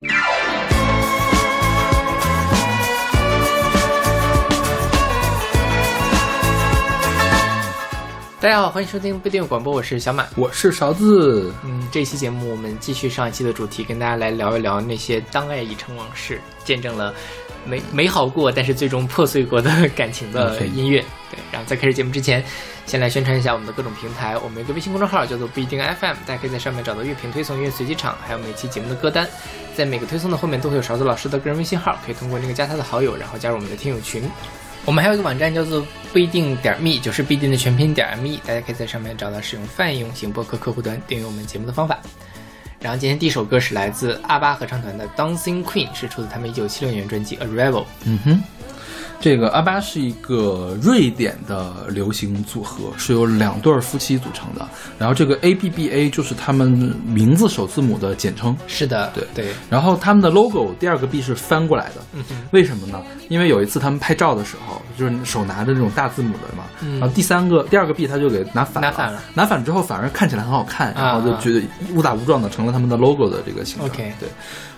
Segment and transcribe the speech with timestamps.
[0.00, 0.06] 大
[8.48, 11.52] 家好，欢迎收听不一定广播，我是小马，我是勺子。
[11.64, 17.12] 嗯，这期节目我们继续上一期的主题，跟大家来聊一聊那些当爱已成往事，见证了
[17.68, 21.00] 美美好过，但是最终破碎过的感情的音乐。
[21.30, 22.42] 对，然后在开始节目之前，
[22.86, 24.36] 先来宣传一下我们的各种平台。
[24.38, 29.28] 我们有个微信公众号叫做不一定 FM，大家可以在上面找到乐评推送、音乐随机场，还有每期节目的歌单。
[29.76, 34.22] 在每个推送的后面都会有勺子老师的个人微信号，可以通过那个加他的好友，然后加入我们的听友群。
[34.84, 42.00] 我们还有一个网站叫做不一定点 me，就是不一定的全拼点 me，大家可以在上面找到使用泛用型播客客户端订阅我们节目的方法。
[42.80, 47.82] 然后今天第一首歌是来自阿巴合唱团的《Dancing Queen》，是出自他们一九七六年专辑《Arrival》。
[48.04, 48.42] 嗯哼。
[49.20, 54.66] 这个阿巴是一个瑞典的流行组合，是由两对夫妻组成的。
[54.96, 56.70] 然后这个 A B B A 就是他们
[57.04, 58.56] 名字首字母的简称。
[58.68, 59.52] 是的，对对。
[59.68, 61.94] 然后他们的 logo 第二个 B 是翻过来的。
[62.12, 63.02] 嗯为什么呢？
[63.28, 66.64] 因为有一次他们拍照的时候，就是手拿着这种大字母的嘛。
[67.00, 68.88] 然后第三个第二个 B 他就给拿反了。
[68.88, 69.22] 拿反了。
[69.34, 73.88] 拿反之后反而看起来很好看，然后就觉得误打误撞的成了他们的 logo 的这个形状。
[73.90, 74.28] OK，对。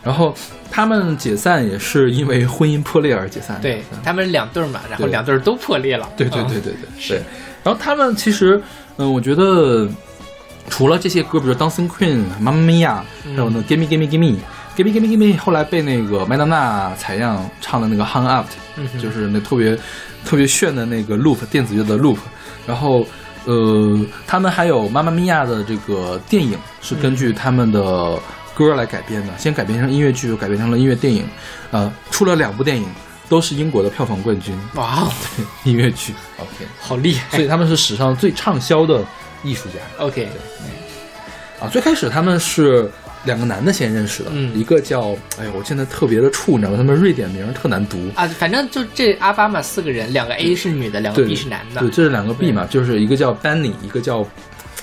[0.03, 0.35] 然后
[0.71, 3.61] 他们解散也是因为婚姻破裂而解散。
[3.61, 6.09] 对他们两对嘛，然后两对都破裂了。
[6.17, 7.15] 对对对对对，是。
[7.63, 8.59] 然后他们其实，
[8.97, 9.87] 嗯，我觉得
[10.71, 13.05] 除了这些歌，比如《Dancing Queen》、《妈妈咪呀》，
[13.37, 14.37] 还有那《Gimme Gimme Gimme》、
[14.75, 18.47] 《Gimme Gimme Gimme》，后来被那个麦当娜采样唱的那个《Hung Up》，
[19.03, 19.79] 就是那特别
[20.25, 22.17] 特别炫的那个 Loop 电子乐的 Loop。
[22.67, 23.05] 然后，
[23.45, 28.19] 呃，他们还有《妈妈咪呀》的这个电影是根据他们的。
[28.55, 31.25] 歌来改编的，先改编成音乐剧，又改编成了音乐电影，
[31.71, 32.87] 呃，出了两部电影，
[33.29, 34.59] 都是英国的票房冠军。
[34.75, 37.37] 哇，对， 音乐剧，OK，好厉害。
[37.37, 39.05] 所以他们是史上最畅销的
[39.43, 40.05] 艺术家。
[40.05, 42.91] OK，对啊，最开始他们是
[43.25, 46.77] 两个男的先认识的，一个叫，哎呀，我现在特别的怵，你知道吗？
[46.77, 48.27] 他们瑞典名特难读啊。
[48.27, 51.81] 反正就这阿巴马，四个人，两个 A 是女的，两个 B 是男的。
[51.81, 54.21] 对，这是两个 B 嘛，就是一个叫 Benny，一个叫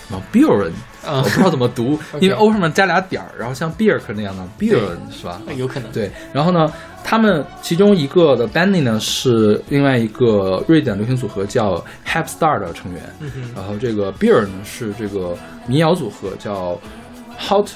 [0.10, 0.72] 啊 Bjorn。
[1.08, 5.42] 我不知道怎么读，因为 O 上面加俩点儿，然后像 Birk 那样的 Birn 是吧？
[5.56, 5.92] 有可能。
[5.92, 6.72] 对，然后呢，
[7.04, 13.02] 他们其中一个的 Benny 呢是另外一个瑞典流行组合叫 Hap Star 的成员，
[13.56, 15.36] 然后这个 Birn 呢是这个
[15.66, 16.80] 民谣组合叫
[17.40, 17.70] Hot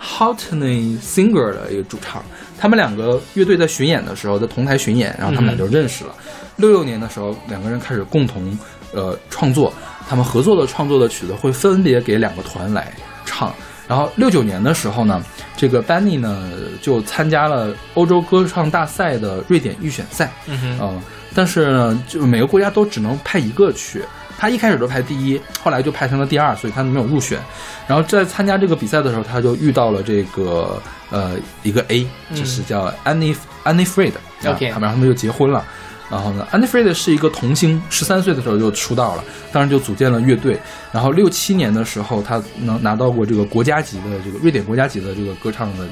[0.00, 2.22] Hotney Singer 的一个主唱。
[2.58, 6.14] 他们两个乐队在巡演的时候，在同台巡演，然后他们俩就认识了。
[6.56, 8.56] 六六年的时候，两个人开始共同
[8.92, 9.72] 呃创作。
[10.08, 12.90] 他们合作的创作的曲子会分别给两个团来
[13.26, 13.52] 唱，
[13.86, 15.22] 然后六九年的时候呢，
[15.56, 21.00] 这个 Benny 呢就参加了欧洲歌唱大赛的瑞典预选赛，嗯，
[21.34, 24.02] 但是呢，就每个国家都只能派一个去，
[24.38, 27.38] 他一开始都排第一，后来就排成了第二，所以他没有入选。
[27.86, 30.80] 然后在参加这个比赛的时候，他就遇到了这个
[31.10, 35.64] 呃一个 A，就是叫 Annie Annie Fried，OK，然后他们就结婚了。
[36.10, 40.58] 然后呢，Andy f r e d 是一个童星，十三岁的时候就出道了，当时就组建了乐队。
[40.90, 45.86] 然后六七年的时候，他能拿到过这个国家级的这个瑞典国家级的这个歌唱的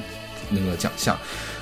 [0.49, 1.15] 那个奖项。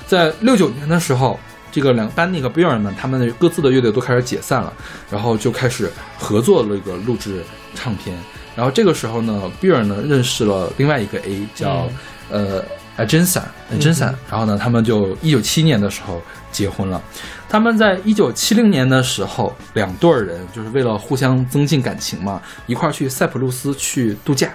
[0.06, 1.38] 在六九年的时候，
[1.70, 4.72] 这个两班那个 Bjorn 们，他们的各自的乐队都开始解散了，
[5.10, 7.42] 然后就开始合作那个录制
[7.74, 8.16] 唱片。
[8.54, 11.90] 然后这个时候呢，Bjorn 呢认识了另外一个 A，叫
[12.30, 12.64] 呃
[13.04, 16.20] e j e n s a 然后呢，他们就一九七年的时候
[16.50, 17.02] 结婚了。
[17.48, 24.52] 他们在一九七零年的时候，两对儿人就是为了互相增进感情嘛，一块儿去塞浦路斯去度假，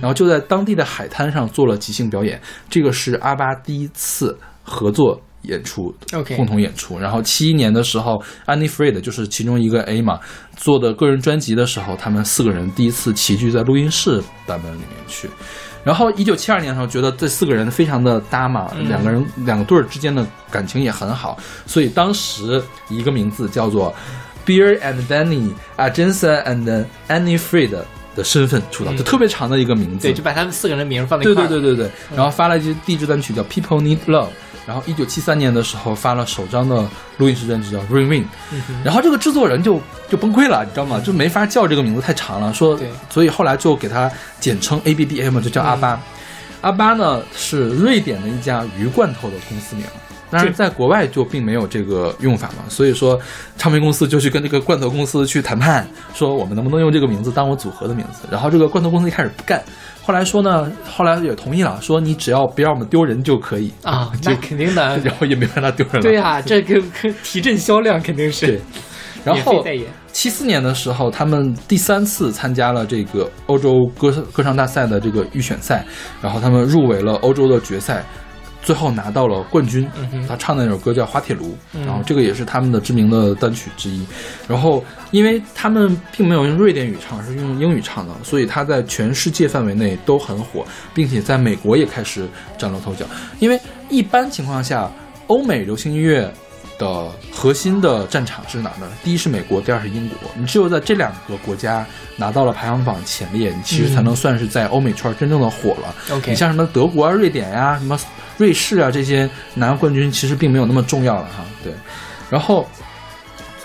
[0.00, 2.40] 然后就在当地的海滩上做了即兴表演。
[2.68, 6.98] 这个是阿巴第一次合作演出，OK，共同演出。
[6.98, 10.20] 然后七一年的时候，安妮·弗瑞德就是其中一个 A 嘛，
[10.56, 15.30] 做的个人专辑的时候，他们四个人第一次齐聚在录音室版本里面去。
[15.84, 23.94] 然后，一九七二年的时候，觉得这四个人非常的搭嘛，两个人两个对儿之间的感情也很好，所以当时一个名字叫做
[24.46, 27.76] Beer and Danny a j e n s a and Annie Fried
[28.16, 34.28] 的身份出道，就特别长的一个名字，对，就把他们四个人的名放在一块儿，对对对对对，然后发了一支第一支单曲叫 People Need Love。
[34.66, 36.86] 然后，一九七三年的时候发了首张的
[37.18, 38.22] 录音室专辑叫《Ring Ring》，
[38.84, 41.00] 然后这个制作人就就崩溃了，你知道吗？
[41.04, 42.78] 就没法叫这个名字太长了，说，
[43.10, 44.10] 所以后来就给他
[44.40, 46.00] 简称 A B B A 嘛，就叫阿巴。
[46.62, 49.84] 阿巴呢是瑞典的一家鱼罐头的公司名。
[50.30, 53.20] 但是在国外就并没有这个用法嘛，所以说
[53.56, 58.26] 唱片公司就去跟这个罐头公司去谈判，说我们能不能用这个名字当我组合的名字。
[58.28, 59.62] 然后这个罐头公司一开始不干，
[60.04, 64.98] 后来说呢，后来也同意了，说你只要不让我们丢人就可以啊， 这肯定的。
[65.02, 66.02] 然后也没让他丢人了。
[66.02, 66.82] 对呀，这个
[67.22, 68.46] 提振销量肯定是。
[68.46, 68.60] 对。
[69.24, 69.64] 然后
[70.12, 75.82] 七四年的时候，他们第三次参加了这个欧洲歌歌唱大赛的这个预选赛，
[76.20, 78.04] 然后他们入围了欧洲的决赛。
[78.64, 79.88] 最后拿到了冠军。
[80.12, 81.56] 嗯他唱的那首歌叫《滑铁卢》，
[81.86, 84.04] 然后这个也是他们的知名的单曲之一。
[84.48, 84.82] 然后，
[85.12, 92.26] 因为他们并没有用瑞典语唱，而是用英语唱的，所以他在全世界范围内都很火，并且在美国也开始
[92.58, 93.04] 崭露头角。
[93.38, 94.90] 因为一般情况下，
[95.26, 96.32] 欧美流行音乐。
[96.78, 98.86] 的核心的战场是哪呢？
[99.02, 100.30] 第一是美国，第二是英国。
[100.34, 101.86] 你只有在这两个国家
[102.16, 105.94] 拿到了排行榜前列，你其实才能算是在欧美圈真正的火了。
[106.10, 107.98] OK，你像什么德国啊、瑞典呀、什么
[108.36, 111.44] 瑞士啊这些拿冠军，其实并没有那么重要了哈。
[111.62, 111.72] 对，
[112.28, 112.68] 然后，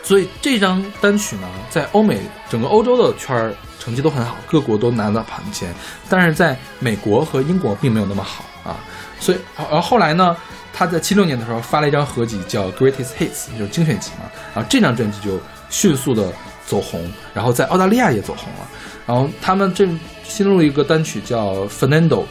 [0.03, 2.19] 所以这张单曲呢，在欧美
[2.49, 5.73] 整个欧洲的圈成绩都很好，各国都拿到榜前，
[6.07, 8.77] 但是在美国和英国并没有那么好啊。
[9.19, 10.37] 所以，然后后来呢？
[10.79, 14.31] 他在七六年的时候发了一张合集，叫《Greatest Hits》，就是精选集嘛。
[14.55, 15.37] 然后这张专辑就
[15.69, 16.31] 迅速的
[16.65, 18.69] 走红，然后在澳大利亚也走红了。
[19.05, 19.85] 然后他们这
[20.23, 22.21] 新录一个单曲叫《Fernando》，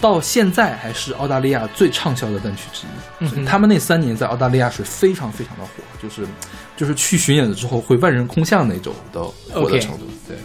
[0.00, 3.30] 到现在还是澳大利亚最畅销的单曲之一。
[3.36, 5.70] 嗯他们那三年在澳大利亚是非常非常的火，
[6.02, 6.26] 就是
[6.76, 10.04] 就是去巡演了之后会万人空巷那种的火的程度。
[10.26, 10.36] 对。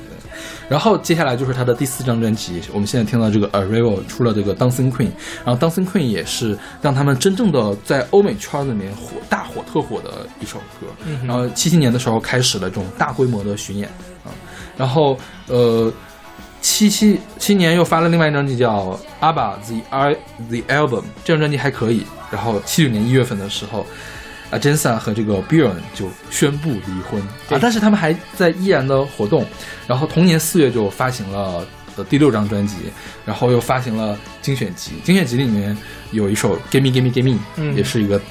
[0.69, 5.07] 然后接下来就是他的第四张专辑，我们现在听到这个《Arrival》出了这个《Dancing Queen》，
[5.45, 10.87] 然后《Dancing Queen》也是让他们真正的在欧美圈里面火大火特火的一首歌。
[11.25, 13.87] 然后七七年的时候开始了这种大规模的巡演
[14.23, 14.31] 啊，
[14.77, 15.17] 然后
[15.47, 15.91] 呃
[16.61, 20.15] 七七七年又发了另外一张专辑叫《ABBA The I
[20.49, 22.05] The Album》，这张专辑还可以。
[22.31, 23.85] 然后七九年一月份的时候。
[24.53, 27.19] 啊，Jensen 和这个 Bjorn 就宣布离婚
[27.49, 29.43] 啊，但是他们还在依然的活动。
[29.87, 31.65] 然后同年四月就发行了
[31.95, 32.75] 呃第六张专辑，
[33.25, 34.91] 然后又发行了精选集。
[35.03, 35.75] 精选集里面
[36.11, 38.21] 有一首《Give Me Give Me Give Me》，嗯也是一个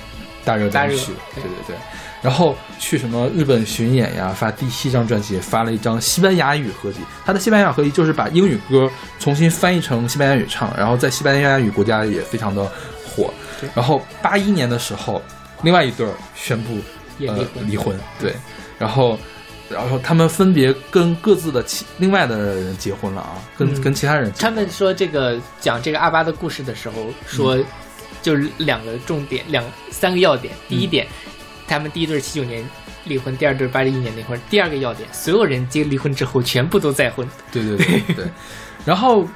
[0.45, 1.13] 大热单曲。
[1.35, 1.77] 对对对。
[2.23, 7.01] 然后去什么日本巡演呀，发第七张专辑，发了一张西班牙语合集。
[7.27, 8.89] 他的西班牙语合集就是把英语歌
[9.19, 12.71] 重新翻译成西班牙语唱，然后在西班牙语国家也非常的
[13.05, 13.35] 火。
[13.75, 15.21] 然后八一年的时候。
[15.63, 16.79] 另外一对儿宣布
[17.27, 18.35] 呃离婚，对，
[18.79, 19.19] 然后，
[19.71, 24.33] 然后他们分别跟各自的其另外的人结婚了啊，跟跟其他人。
[24.33, 27.59] 他们说这个讲这个阿巴的故事的时候说，
[28.21, 30.53] 就是两个重点，两三个要点。
[30.69, 31.07] 第一点，
[31.67, 32.69] 他们第一对七九年
[33.05, 34.41] 离婚，第二对八一年离婚。
[34.51, 37.29] 第二个要点，所有人结离婚之后全部都再婚。
[37.53, 38.27] 对对对对，
[38.85, 39.27] 然后。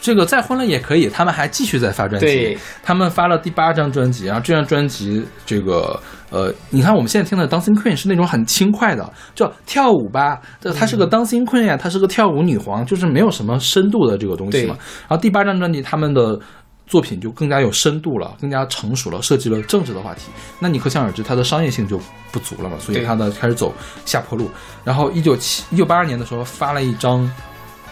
[0.00, 2.58] 这个再婚了也可以，他们还继续在发专辑。
[2.82, 5.98] 他们发了第八张专辑，然后这张专辑，这个
[6.30, 10.40] 呃，你看我们现在听的《Dancing Queen》是那种很轻快的，叫跳舞吧。
[10.60, 14.76] 这她是个 Dancing Queen 呀，她是个跳舞女皇，就是没有什么深度的这个东西嘛。
[15.08, 16.38] 然后第八张专辑，他们的
[16.86, 20.30] 作品就更加有深度了，更加成熟了，涉及了政治的话题。
[20.58, 21.98] 那你可想而知，它的商业性就
[22.30, 23.72] 不足了嘛，所以它的开始走
[24.04, 24.50] 下坡路。
[24.84, 27.30] 然后一九七一九八二年的时候，发了一张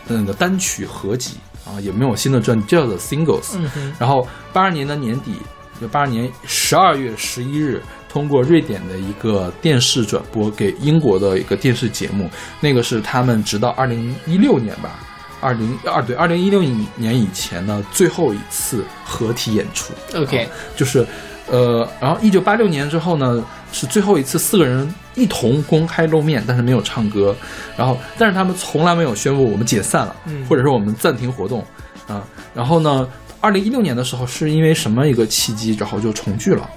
[0.06, 1.36] 那个单曲合集。
[1.64, 3.58] 啊，也没有新的专辑，叫做 Singles。
[3.98, 5.36] 然后八二年的年底，
[5.80, 12.30] 就八二年十二月十一日，通过瑞典的一个电视转播给英国的一个电视节目，
[12.60, 15.00] 那个是他们直到二零一六年吧，
[15.40, 16.62] 二零二对二零一六
[16.96, 19.92] 年以前的最后一次合体演出。
[20.14, 21.06] OK，就是。
[21.50, 27.34] 呃，然后一九八六年之后呢，是最后一次四个人一同公开露面，但是没有唱歌。
[27.76, 30.14] 然后，但是他们从来没有宣布我们解散了，
[30.48, 31.64] 或者说我们暂停活动
[32.06, 32.22] 啊。
[32.54, 33.08] 然后呢，
[33.40, 36.68] 二零一六年的时候是因为什么一个契机，然后就重聚了。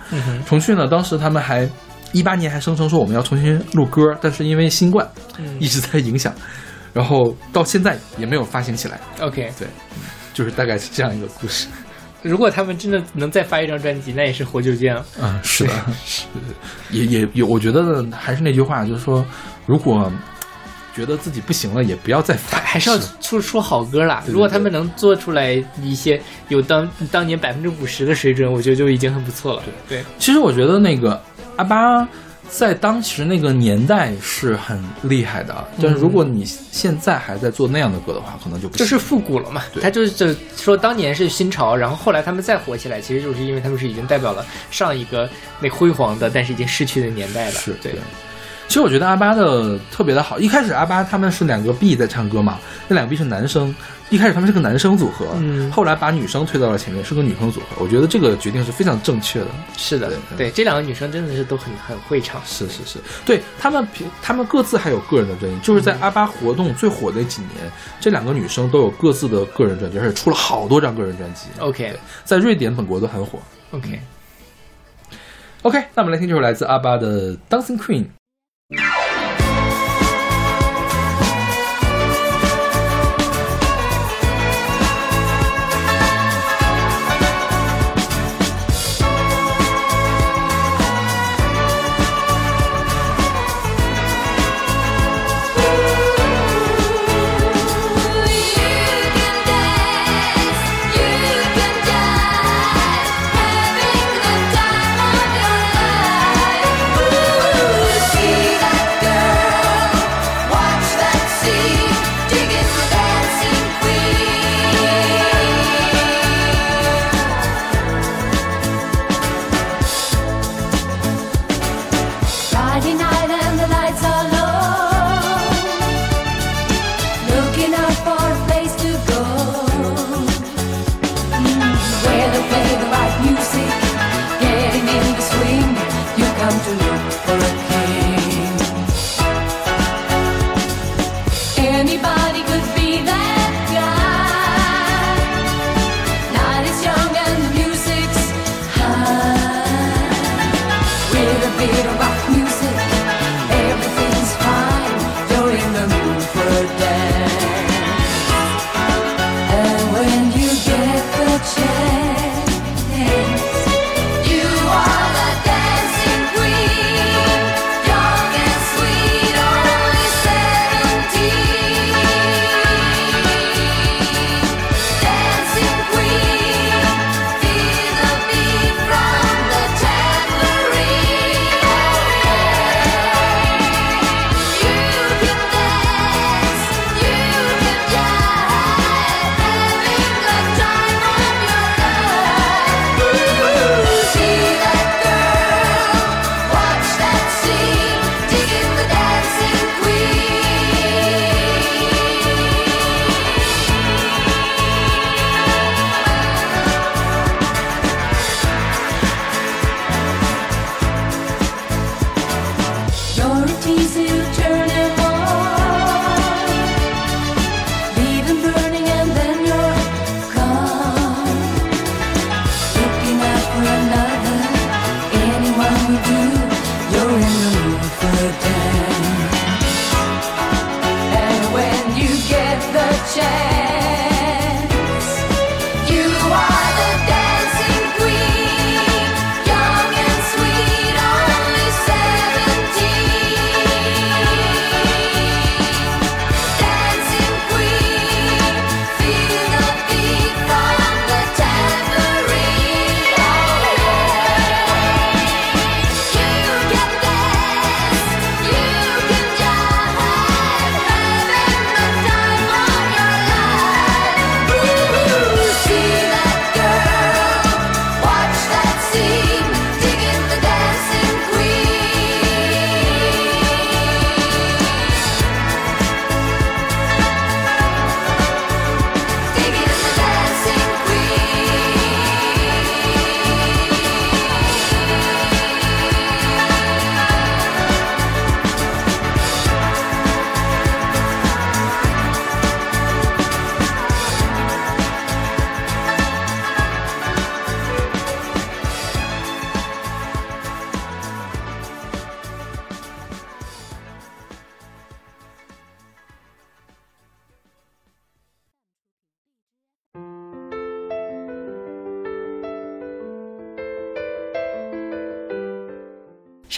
[0.47, 1.69] 重聚呢，当时他们还
[2.13, 5.07] 一八年还声称说我们要重新录歌，但是因为新冠
[5.59, 6.33] 一直在影响，
[6.93, 8.99] 然后到现在也没有发行起来。
[9.19, 9.67] OK，对，
[10.33, 11.67] 就是大概是这样一个故事。
[12.25, 15.05] 如果他们真的能再发一张专辑，那也是活久见了。
[15.21, 16.23] 嗯，是的，是，
[16.89, 19.23] 也也有，我觉得还是那句话，就是说，
[19.67, 20.11] 如果
[20.95, 24.23] 觉得自己不行了，也不要再发，还是要出出好歌啦。
[24.27, 29.63] 如果他们能做出来一些有当当年百分之五十的水准，我觉得就已经很不错了。
[29.87, 31.21] 对，其实我觉得那个
[31.57, 32.07] 阿巴。
[32.49, 39.63] 在当时那个年代是很厉害的，但是如果你现在还在做那样的歌的话，可能就不就是复古了嘛。
[39.81, 47.51] 他就是说当年是新潮，然后后来他们再火起来，其实就是因为他们是已经代表了上一个那辉煌的，但是已经逝去的年代了。
[47.51, 47.93] 是对。
[48.67, 53.73] 其实我觉得阿巴的特别的好，一开始阿巴他们是两个 B 在唱歌嘛，那两个 B 是男生，
[54.11, 59.47] 一开始他们是个男生组合，嗯，后来把女生推到了前面，是个女生组合，我觉得这个决定是非常正确的。
[59.77, 62.39] 是的，对，这两个女生真的是都很很会唱。
[62.45, 71.47] 是是是，对他们平他们各自还有个人的专辑，就是在阿巴活动最火的几年，这两个女生都有各自的个人专辑，而且出了好多张个人专辑。
[71.59, 73.39] OK，在瑞典本国都很火。
[73.71, 73.99] OK
[75.63, 78.03] OK，那我们来听这首来自阿巴的《Dancing Queen》。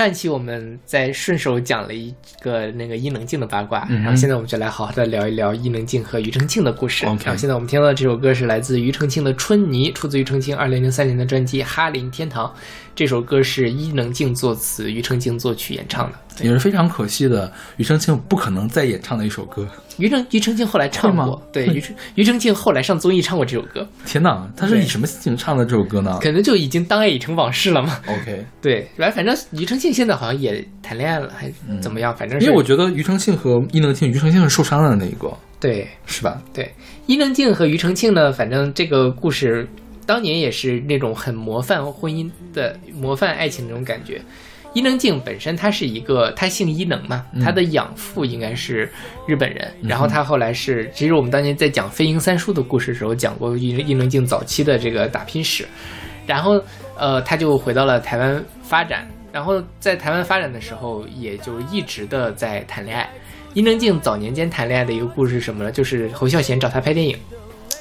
[0.07, 7.05] 上一期我们在顺手讲了一个那个伊能静的八卦，然后现在我们就来好好的聊一聊伊能静和庾澄庆的故事。
[7.05, 12.47] 然后现在我们听到的这首歌是来自庾澄庆的《春泥》，出自庾澄庆二零零三年的专辑《哈林天堂》。
[12.97, 17.53] 这首歌是伊能静作词，庾澄庆作曲演唱的，也是非常可惜的。
[17.77, 19.67] 庾澄庆不可能再演唱的一首歌。
[19.99, 21.79] 庾澄庾澄庆后来唱过，对庾
[22.15, 23.87] 庾澄庆后来上综艺唱过这首歌。
[24.03, 26.17] 天哪，他是以什么心情唱的这首歌呢？
[26.23, 27.99] 可能就已经当爱已成往事了嘛。
[28.07, 32.11] OK，对，反正反正庾澄庆现在好像也谈恋爱了，还怎么样？
[32.17, 36.41] 反正因为我觉得庾澄庆和伊能静，庾澄庆是受伤了的那一个，对，是吧？
[36.51, 36.73] 对，
[37.05, 39.67] 伊能静和庾澄庆呢，反正这个故事。
[40.07, 44.19] 当年也是那种很模范婚姻的模范爱情那种感觉。
[44.73, 48.89] 伊能静本身她是一个，她姓伊能嘛，她的养父应该是
[49.27, 49.71] 日本人。
[49.81, 55.65] 然后她后来是，其实我们当年在讲飞鹰三叔的故事的时候讲过伊伊能静早期的这个打拼史。
[56.25, 56.61] 然后
[56.97, 59.07] 呃，她就回到了台湾发展。
[59.31, 63.09] 然后在台湾发展的时候，也就一直的在谈恋爱。
[63.53, 65.71] 伊能静早年间谈恋爱的一个故事是什么呢？
[65.71, 67.17] 就是侯孝贤找她拍电影。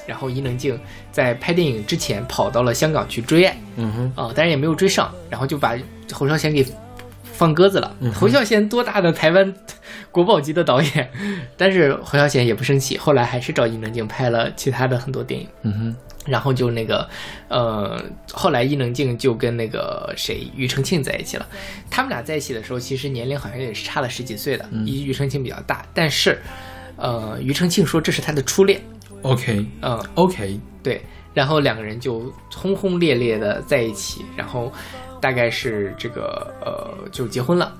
[0.07, 0.79] 然后伊能静
[1.11, 5.77] 在拍电影之前跑到了香港去追爱，嗯哼，啊，但是也没有追上，然后就把
[6.11, 6.65] 侯孝贤给
[7.33, 7.95] 放鸽子了。
[8.15, 9.53] 侯孝贤多大的台湾
[10.11, 11.11] 国宝级的导演，
[11.55, 15.95] 但是侯孝贤也不生气，后来还是找伊能静拍了其他的很多电影，嗯哼，
[16.25, 17.07] 然后就那个，
[17.47, 21.45] 呃，后来伊能静就跟那个谁庾澄庆在一起了。
[21.91, 26.41] 他们俩在一起的时候，其实年龄好像也是差了十几岁的，庾庾澄庆比较大，但是，
[26.95, 28.81] 呃，庾澄庆说这是他的初恋。
[29.27, 31.01] OK，嗯，OK，对，
[31.33, 34.71] 然后两个人就轰轰烈烈的在一起，然后
[35.19, 37.75] 大概是这个呃就结婚了。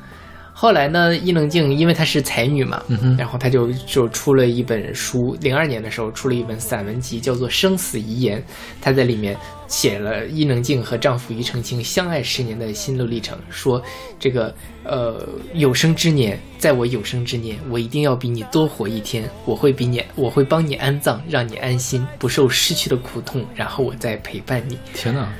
[0.59, 2.81] 后来呢，伊能静因为她是才女嘛，
[3.15, 8.39] 然后她就就出了一本书，零二年的时候出了一本散文集，叫做《生死遗言》。
[8.81, 9.37] 她在里面
[9.67, 13.79] 写了伊能静和丈夫庾澄庆相爱十年的心路历程，说
[14.19, 14.51] 这个
[14.83, 24.79] 呃有生之年，在我有生之年，我一定要比你多活一天，我会比你，我会帮你安葬，让你安心，不受失去的苦痛，然后我再陪伴你。
[24.95, 25.31] 天哪，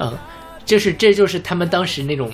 [0.00, 0.18] 嗯，
[0.64, 2.28] 就是这就是他们当时那种。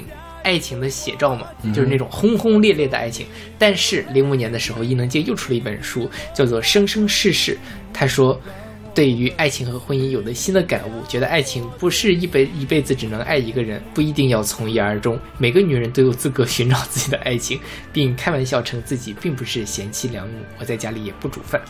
[0.45, 3.27] 爱情的写照嘛，就是那种轰轰烈烈的爱情。
[3.59, 7.55] 但是零五年的时候，伊能静又出了一本书，叫做《生生世世》，
[7.93, 8.41] 他说。
[8.95, 15.19] 对于爱情和婚姻有了新的感悟，觉得爱情不是一辈一辈子只能爱一个人，不一定要从一而终。
[15.37, 17.59] 每个女人都有资格寻找自己的爱情，
[17.93, 21.61] 并开玩笑称自己并不是贤妻良母，我在家里也不煮饭。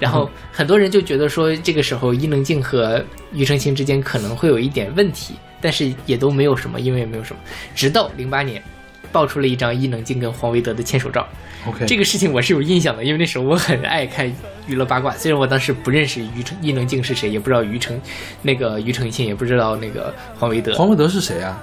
[0.00, 3.00] 然后很多人就觉得说，这个时候伊能静和
[3.32, 7.40] 庾澄庆之间可能会有一点问题，但是也都没有什么，因为也没有什么。
[7.74, 8.62] 直到零八年，
[9.10, 11.26] 爆出了一张伊能静跟黄维德的牵手照。
[11.66, 14.32] OK，这个事情我是有印象的，因为那时候我很爱看
[14.66, 15.12] 娱乐八卦。
[15.16, 18.00] 虽然我当时不认识庾澄伊能静是谁，也不知道庾澄
[18.42, 20.74] 那个庾澄庆，也不知道那个黄维德。
[20.74, 21.60] 黄维德是谁啊？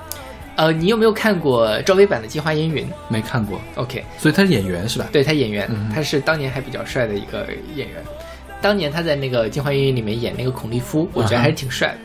[0.57, 2.85] 呃，你有没有看过赵薇版的《镜花烟云》？
[3.09, 3.59] 没看过。
[3.75, 5.07] OK，所以他是演员是吧？
[5.11, 7.97] 对他演员，他是当年还比较帅的一个演员。
[8.61, 11.97] 当年他在那个《镜花烟云》里面演那个孔立夫，我觉得还是挺帅的。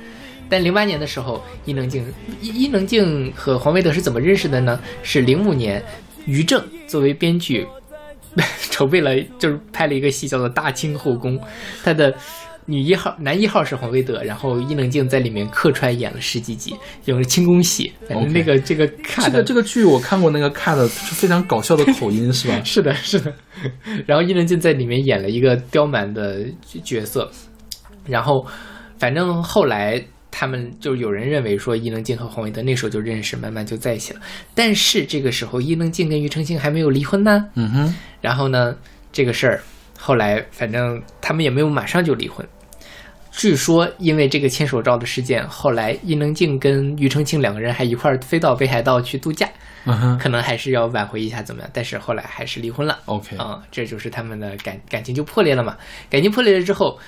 [0.51, 2.05] 但零八年的时候，伊能静
[2.43, 4.79] 伊伊能静和黄维德是怎么认识的呢？
[5.03, 5.83] 是零五年，
[6.27, 7.67] 于正作为编剧。
[8.71, 11.37] 筹备了，就是拍了一个戏叫做《大清后宫》，
[11.83, 12.15] 他的
[12.67, 16.73] 女一号、男一号是黄维德，然后伊能静在里面客串演了十几集，
[17.07, 17.93] 用清宫戏。
[18.09, 22.55] 反正那个这个看这个这个剧我看过，那个 cut 是非常搞笑的口音，是吧？
[22.63, 23.35] 是的，是的。
[24.07, 26.47] 然后伊能静在里面演了一个刁蛮的
[26.85, 27.29] 角色，
[28.07, 28.47] 然后
[28.97, 30.01] 反正后来。
[30.31, 34.21] 他们就有人认为说伊能静和黄维德那时候就认识，慢慢就在一起了。
[34.55, 37.47] 但是这个时候伊能静跟庾澄庆还没有离婚呢。
[37.55, 37.95] 嗯哼。
[38.21, 38.77] 然后呢，
[39.13, 39.63] 这个事儿
[39.99, 42.47] 后来反正他们也没有马上就离婚。
[43.33, 49.49] 据说因为这个牵手照的事件，后来伊能静跟庾澄庆两个人还一块儿飞到北海道去度假。
[49.85, 50.19] 嗯哼。
[50.19, 51.71] 可能还是要挽回一下怎么样？
[51.73, 52.99] 但是后来还是离婚了。
[53.07, 53.37] OK。
[53.37, 55.77] 啊，这就是他们的感感情就破裂了嘛。
[56.09, 56.99] 感情破裂了之后。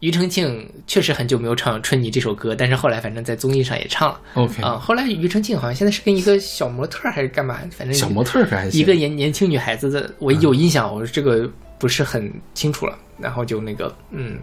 [0.00, 4.20] 庾澄庆确实很久没有唱《春泥》这首歌，但是后来反正在综艺上也唱了。
[4.32, 7.60] OK 啊，后来庾澄庆好像现在是跟一个小模特还是干嘛？
[7.70, 11.46] 反正小模特还一个年年轻女孩子的，我有印象，我这个
[11.78, 12.98] 不是很清楚了。
[13.18, 14.38] 然后就那个嗯，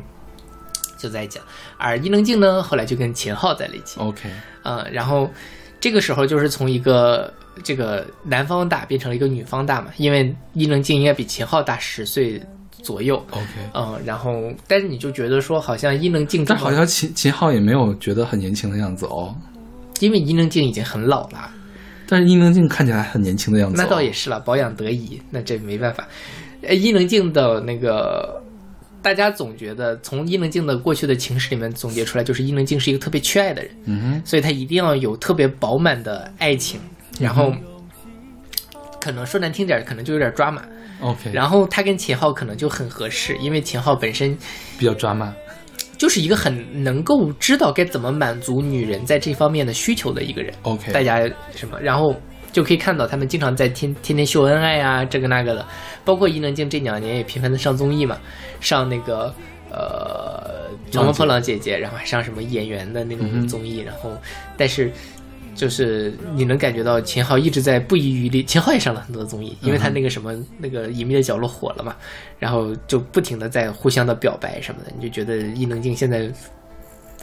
[1.00, 1.44] 就在讲。
[1.78, 4.00] 而伊能静呢，后来就跟秦昊在了一起。
[4.00, 4.30] OK
[4.62, 5.28] 啊，然后
[5.80, 12.40] 这个时候就是从一个这个男方大变成了一个女方大嘛，因为伊能静应该比秦昊大十岁。
[12.88, 19.36] 左右，OK，嗯，然后，但是你就觉得说，好像伊能静，但好像秦秦昊也没有觉得很年轻的样子哦，
[20.00, 21.52] 因为伊能静已经很老了，
[22.08, 26.08] 但是伊能静看起来很年轻的样子，那倒也是了，保养得宜，那这没办法。
[26.62, 28.42] 呃，伊能静的那个，
[29.02, 36.80] 大家总觉得从伊能静的过去的情史里面总结出来，就是伊能静是一个特别缺爱的人，嗯哼，所以她一定要有特别饱满的爱情，
[37.20, 37.54] 然后，
[39.02, 40.64] 可能说难听点，可能就有点抓马。
[41.00, 44.38] OK，然后他跟秦昊可能就很合适，因为秦昊本身
[44.80, 45.34] 比较抓马，
[45.98, 50.54] 就是一个很能够知道该怎么满足女人在这方面的需求的一个人。
[50.64, 51.20] OK，大家
[51.56, 52.16] 什么，然后
[52.52, 55.66] 就可以看到他们经常在天天天秀恩爱啊，这个那个的。
[56.04, 58.18] 包括伊能静这两年也频繁的上综艺嘛，
[58.60, 59.34] 上那个
[59.70, 64.12] 呃《乘风破浪姐姐》，然后还上什么演员的那种综艺，然后
[64.58, 64.92] 但是。
[65.58, 71.96] 就是你能感觉到秦昊一直在不遗余力，秦昊也上了很多综艺，因为他那个什么那个隐秘的角落火了嘛，
[72.38, 76.32] 然后就不停的在互相的表白什么的，你就觉得伊能静现在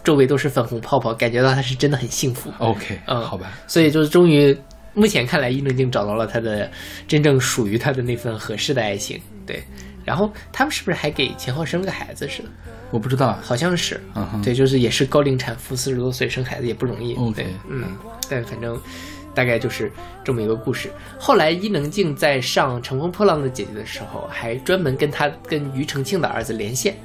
[0.03, 2.51] 周围都是粉红泡泡，感觉到他是真的很幸福。
[2.59, 4.57] OK，嗯，好吧，所以就是终于
[4.93, 6.69] 目前看来，伊能静找到了他的
[7.07, 9.21] 真正属于他的那份合适的爱情。
[9.47, 9.63] 对，
[10.05, 12.49] 然后他们是不是还给秦昊生了个孩子似的？
[12.95, 14.01] 我不知道，好像是，
[14.41, 17.17] 对，就是也是高龄产妇，四十多岁生孩子也不容易。
[17.17, 17.89] OK，嗯，
[18.31, 18.81] 但反正
[19.35, 19.91] 大概就是
[20.23, 20.93] 这么一个故事。
[21.19, 26.97] 后来伊能静在上《乘风破浪的姐姐》的时候，还专门跟她跟庾澄庆的儿子连线。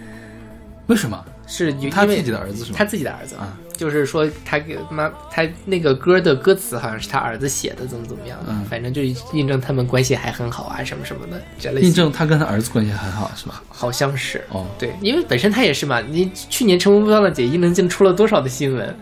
[0.86, 1.26] 为什么？
[1.48, 2.76] 是他自己的儿子是吗？
[2.78, 11.80] 他自己的儿子啊，就是说他给妈，他那个歌的歌词好像是他儿子写的，怎么怎么样的，反正就印证他们关系还很好啊，什么什么的这类。
[11.80, 13.64] 印证他跟他儿子关系很好是吧？
[13.70, 18.94] 好像是哦，对，因为本身他也是嘛，你去年《乘风破浪的姐姐》伊能静出了多少的新闻，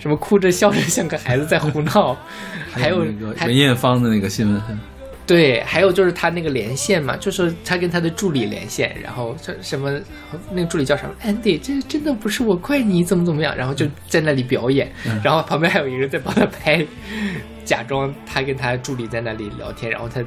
[0.00, 2.16] 什么哭着笑着像个孩子在胡闹，
[2.74, 4.60] 还有那个梅艳芳的那个新闻。
[5.26, 9.90] 对，还有就是他那个连线嘛，就是他跟他的助理连线，然后这什么，
[10.50, 13.56] 那个助理叫什么？Andy，这真的不是我怪你，怎么怎么样？
[13.56, 16.86] 然后就在那里表演，然后旁边还有一个人在帮他拍，
[17.64, 20.22] 假装他跟他助理在那里聊天，然后他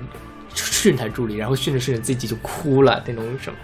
[0.55, 3.59] 训他助理，然后训着训着自己就哭了，那种什么，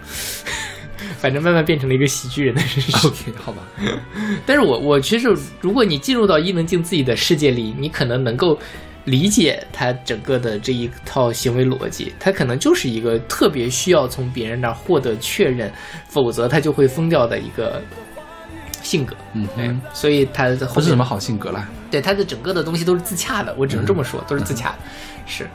[1.18, 3.08] 反正慢慢变成了一个喜剧人的人设。
[3.08, 3.60] OK，好吧。
[4.46, 8.56] 但是我我其实，如果你进入到伊能静自己的世界里，你可能能够。
[9.04, 15.70] 理解他整个的这一套行为逻辑，他可能就是一个特别需要从别人那儿获得确认，
[16.08, 17.82] 否则他就会疯掉的一个
[18.82, 21.68] 性格，嗯，对，所以他的不是什么好性格啦。
[21.90, 24.78] 对，他的整个的东西都是自洽的，我只能这么说，都是自洽的，
[25.26, 25.46] 是。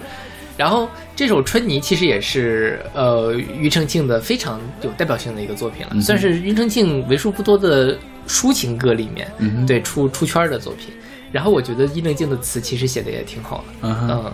[0.56, 10.94] 然后这首《春泥》其实也是呃庾澄庆的非常有代表性的一个作品了，算是庾澄庆为数不多的抒情歌里面，对出出圈的作品。
[11.32, 14.34] 然后我觉得伊能静的词其实写的也挺好的，嗯，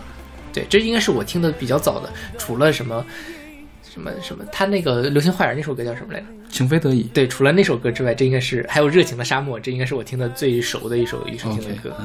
[0.54, 3.06] 对，这应该是我听的比较早的，除了什么
[3.84, 6.26] 什么什么，他那个《流星花园》那首歌叫什么来着？
[6.50, 7.04] 情非得已。
[7.04, 11.96] 对，除了那首歌之外，这应该是还有《热情的沙漠》，这应该是我听的最熟的一首庾澄庆的歌。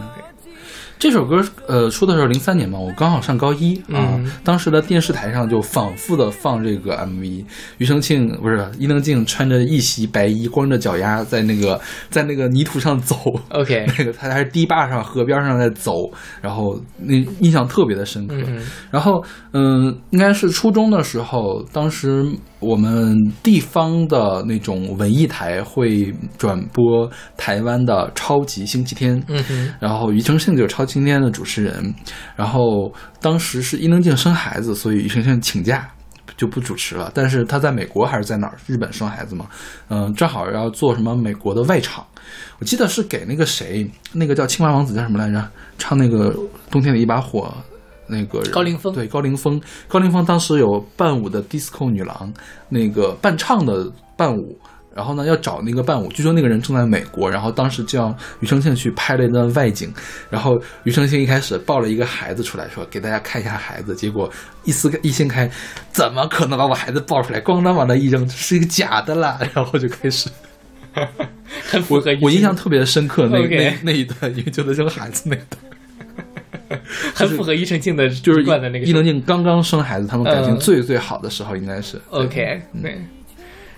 [1.01, 4.21] 这首歌呃出的时候零三年嘛，我刚好上高一啊。
[4.45, 7.43] 当时的电视台上就反复的放这个 MV，
[7.79, 13.17] 庾澄庆不是伊能静穿着一袭白衣，光着脚丫在那个在那个泥土上走。
[13.49, 18.35] OK， 那个他还是堤坝上、河边上在走，然后那印象特别的深刻。
[18.91, 22.31] 然后嗯，应该是初中的时候，当时。
[22.61, 31.95] 我们地方的那种文艺台会转播台湾的超级星期天，嗯哼，然后庾澄庆就是超级星期天的主持人，
[32.37, 35.89] 然后当时是伊能静生孩子，所以庾澄庆请假
[36.37, 37.11] 就不主持了。
[37.15, 38.57] 但是他在美国还是在哪儿？
[38.67, 39.47] 日本生孩子嘛，
[39.89, 42.05] 嗯，正好要做什么美国的外场，
[42.59, 45.49] 我记得是给那个谁，那个叫青蛙王子叫什么来着？
[45.79, 46.37] 唱那个
[46.71, 47.53] 冬天的一把火。
[48.11, 52.33] 那个高凌风对高凌风，高凌风当时有伴舞的 disco 女郎，
[52.69, 54.59] 那个伴唱的伴舞，
[54.95, 59.93] 然后呢要找那个伴舞，据说那个人正在美国，然后当时叫庾澄庆去拍了一段外景，
[60.29, 64.29] 然后庾澄庆一开始抱了一个孩子出来，说给大家看一下孩子，结果
[64.65, 65.49] 一撕一掀开，
[65.93, 67.41] 怎么可能把我孩子抱出来？
[67.41, 70.29] 咣当往那一扔，是一个假的啦，然后就开始，
[71.89, 75.70] 我我印象特别深刻，那那那一段，因为就在扔孩子那段。
[77.15, 78.87] 很符合伊能静的就是惯的那个。
[78.87, 82.01] 伊能静刚刚生孩子，他们感情最最好的时候应该是。
[82.11, 82.99] OK，对。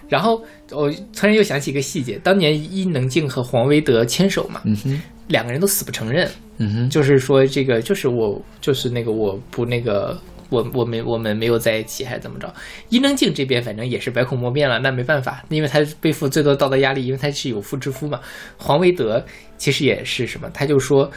[0.09, 6.29] 然后我突然又想起一个细节，当年伊能静和黄维德牵手嘛，嗯哼，两个人都死不承认，
[6.59, 12.53] 嗯哼，就是说这个就是我就是那个我不那个我我们我们没有在一起还是怎么着？
[12.91, 18.21] 伊能静这边反正也是百口莫辩了，那没办法，因为他背负最多道德压力，因为他是有妇之夫嘛。
[18.59, 19.25] 黄维德
[19.57, 21.11] 其实也是什么，他就说。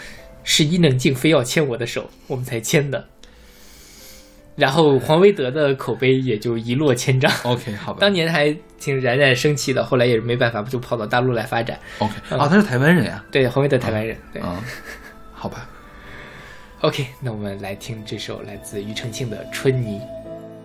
[0.46, 3.06] 是伊能静非要牵我的手，我们才牵的。
[4.56, 7.30] 然后黄维德的口碑也就一落千丈。
[7.44, 7.98] OK，好吧。
[8.02, 11.78] 当年还挺冉冉升起的，后来也是没办法，不就跑到大陆来发展。
[12.00, 13.22] OK，啊，他是台湾人呀。
[13.30, 14.16] 对，黄维德台湾人。
[14.32, 14.42] 对，
[15.34, 15.70] 好吧。
[16.80, 20.00] OK，那我们来听这首来自庾澄庆的《春泥》。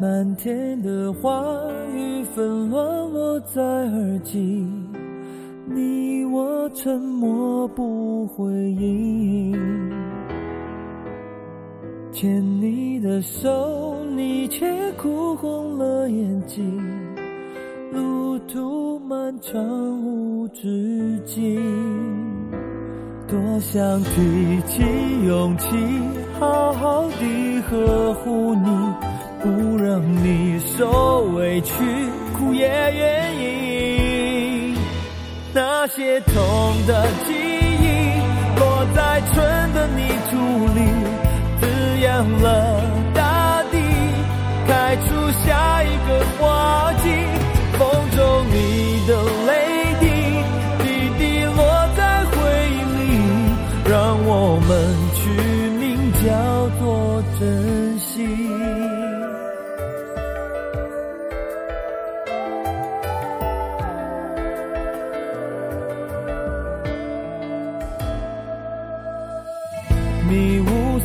[0.01, 1.43] 满天的花
[1.93, 4.65] 雨纷乱落在耳际。
[5.73, 9.53] 你我沉默不回应，
[12.11, 16.77] 牵你的手，你却哭红了眼睛。
[17.93, 19.63] 路途漫长
[20.03, 21.63] 无止境，
[23.29, 24.83] 多想提起
[25.25, 25.77] 勇气，
[26.41, 28.67] 好好地呵护你，
[29.41, 29.49] 不
[29.81, 31.73] 让你受委屈，
[32.37, 33.70] 哭也愿意。
[35.53, 36.35] 那些痛
[36.87, 37.89] 的记忆，
[38.59, 40.37] 落在春的泥土
[40.75, 40.81] 里，
[41.61, 41.67] 滋
[42.01, 42.81] 养了
[43.13, 43.77] 大地，
[44.69, 45.09] 开出
[45.45, 47.11] 下一个花季。
[47.77, 49.13] 风中你的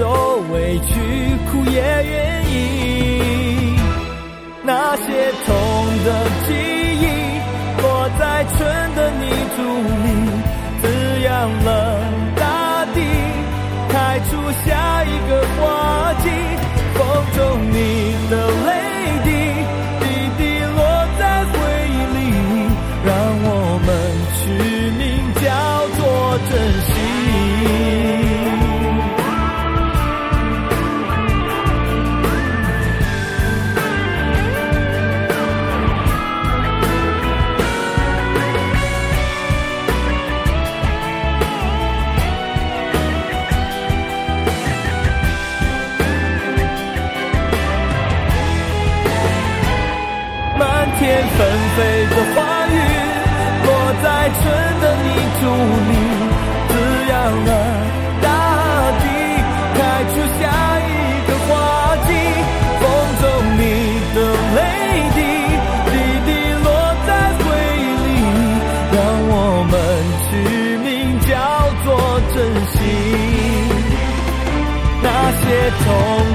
[0.00, 0.08] 受
[0.50, 0.94] 委屈，
[1.52, 3.76] 哭也愿意。
[4.62, 5.02] 那些
[5.44, 5.52] 痛
[6.06, 6.08] 的
[6.46, 6.54] 记
[7.02, 7.04] 忆，
[7.82, 8.22] 落在
[8.56, 8.56] 春
[8.96, 9.60] 的泥土
[10.02, 10.08] 里，
[10.80, 10.84] 滋
[11.22, 11.28] 养
[11.66, 11.68] 了
[12.34, 12.42] 大
[12.94, 12.98] 地，
[13.90, 14.30] 开出
[14.64, 14.99] 下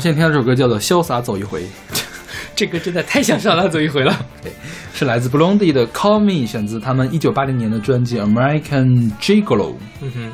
[0.00, 1.62] 们现在听到这首歌叫做《潇洒走一回》，
[2.56, 4.18] 这歌真的太像潇洒走一回了。
[4.42, 4.50] 对
[4.94, 9.72] 是来自 Blondie 的《Call Me》，选自他们一九八零年的专辑《American Gigolo》。
[10.00, 10.30] 嗯哼，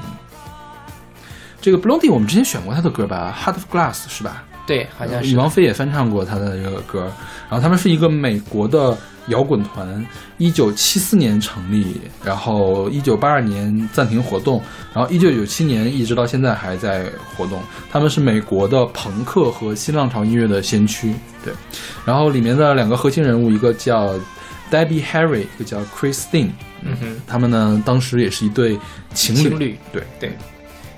[1.61, 4.45] 这个 Blondie 我们之前选过他的歌吧，《Heart of Glass》是吧？
[4.67, 5.37] 对，好像是。
[5.37, 7.11] 王菲也翻唱过他的这个歌。
[7.49, 8.97] 然后他们是一个美国的
[9.29, 10.05] 摇滚团，
[10.37, 14.61] 一九七四年成立，然后一九八二年暂停活动，
[14.93, 17.63] 然后一九九七年一直到现在还在活动。
[17.91, 21.15] 他们是美国的朋克和新浪潮音乐的先驱。
[21.45, 21.55] 对，
[22.05, 24.15] 然后里面的两个核心人物，一个叫
[24.71, 26.51] Debbie Harry，一个叫 Christine。
[26.83, 28.79] 嗯哼，他们呢当时也是一对
[29.15, 29.43] 情侣。
[29.43, 30.37] 情侣，对对。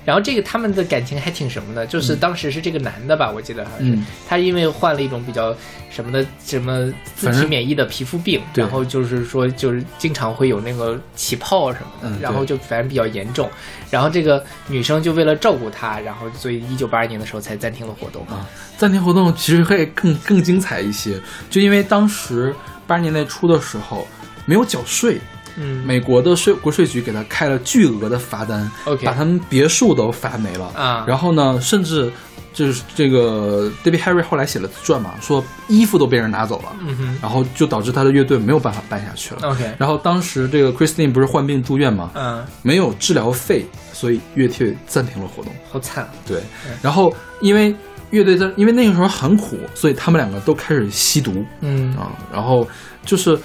[0.09, 5.55] 然后这个他们的感情还挺什么的，就是当时是这个男的吧，我记得好像是嗯他因为患了一种比较
[5.91, 13.47] 什么的什么自体免疫的皮肤病，然后就是说就是经常会有那个起泡什么的，嗯然后就反正比较严重。
[13.91, 18.25] 然后这个女生就为了照顾他，然后所以一九八二年的时候才暂停了活动。
[18.25, 22.51] 啊，暂停活动其实会更更精彩一些，就因为当时
[22.87, 24.07] 八十年代初的时候
[24.45, 25.21] 没有缴税，
[25.59, 30.67] 嗯，美国的税国税局给他开了巨额的罚单 OK 把他们别墅都罚没了。
[30.75, 31.05] 啊。
[31.07, 32.11] 然后呢，甚至
[32.53, 37.19] 就是这个 David Harry 后来写了自传嘛，说衣服都被人拿走了，嗯哼。
[37.21, 39.41] 然后就导致他的乐队没有办法办下去了。
[39.43, 45.53] ，OK，然后当时这个 Christine 不是患病住院嘛，嗯，没有治疗费，所以乐队暂停了活动。
[45.71, 46.41] 好惨，对，
[46.81, 47.73] 然后因为
[48.09, 51.45] 乐队在，因为那个时候很苦，所以他们两个都开始吸毒。
[51.61, 51.95] 嗯。
[51.95, 52.11] 啊。
[52.33, 52.67] 然后
[53.05, 53.39] 就是，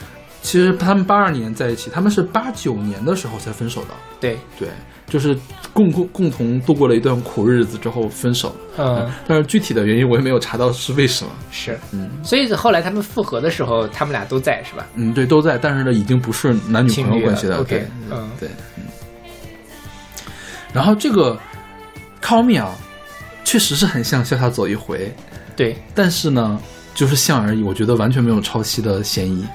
[0.44, 3.94] 其实他们八二年在一起，他们是八九年的时候才分手的。
[4.20, 4.68] 对，对，
[5.08, 5.34] 就是
[5.72, 8.54] 共共共同度过了一段苦日子之后分手。
[8.76, 11.30] 嗯，但是具体的原因我也没有查到是为什么。
[11.50, 14.86] 是，嗯所以后来他们复合的时候，他们俩都在是吧？
[14.96, 17.60] 嗯，对，都在，但是呢，已经不是男女朋友关系了。
[17.60, 18.84] OK，对，嗯对，嗯。
[20.74, 21.40] 然后这个
[22.22, 22.76] Call Me 啊，
[23.44, 24.98] 确实是很像《潇洒走一回》。
[25.56, 26.60] 对，但是呢，
[26.94, 29.46] 就是像而已，我觉得完全没有抄袭的嫌疑。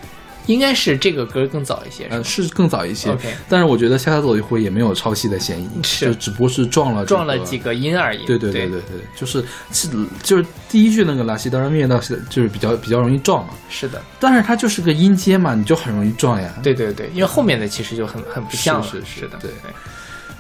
[0.47, 7.60] 应该是这个歌更早一些，嗯呃，是更早一些 OK 但是我觉得《潇洒走一回》也没有抄袭的嫌疑，是就只不过是撞了、这个、撞了几。
[7.60, 8.25] 个音而已。
[8.25, 9.89] 对对对对对对，就是是
[10.23, 16.54] 就是第一句那个拉西当然面到是就是比较比较容易撞嘛，是的，但是它就是个音阶嘛，你就很容易撞呀。
[16.63, 18.88] 对对对，因为后面的其实就很很不像了。
[18.88, 19.52] 是是是的，对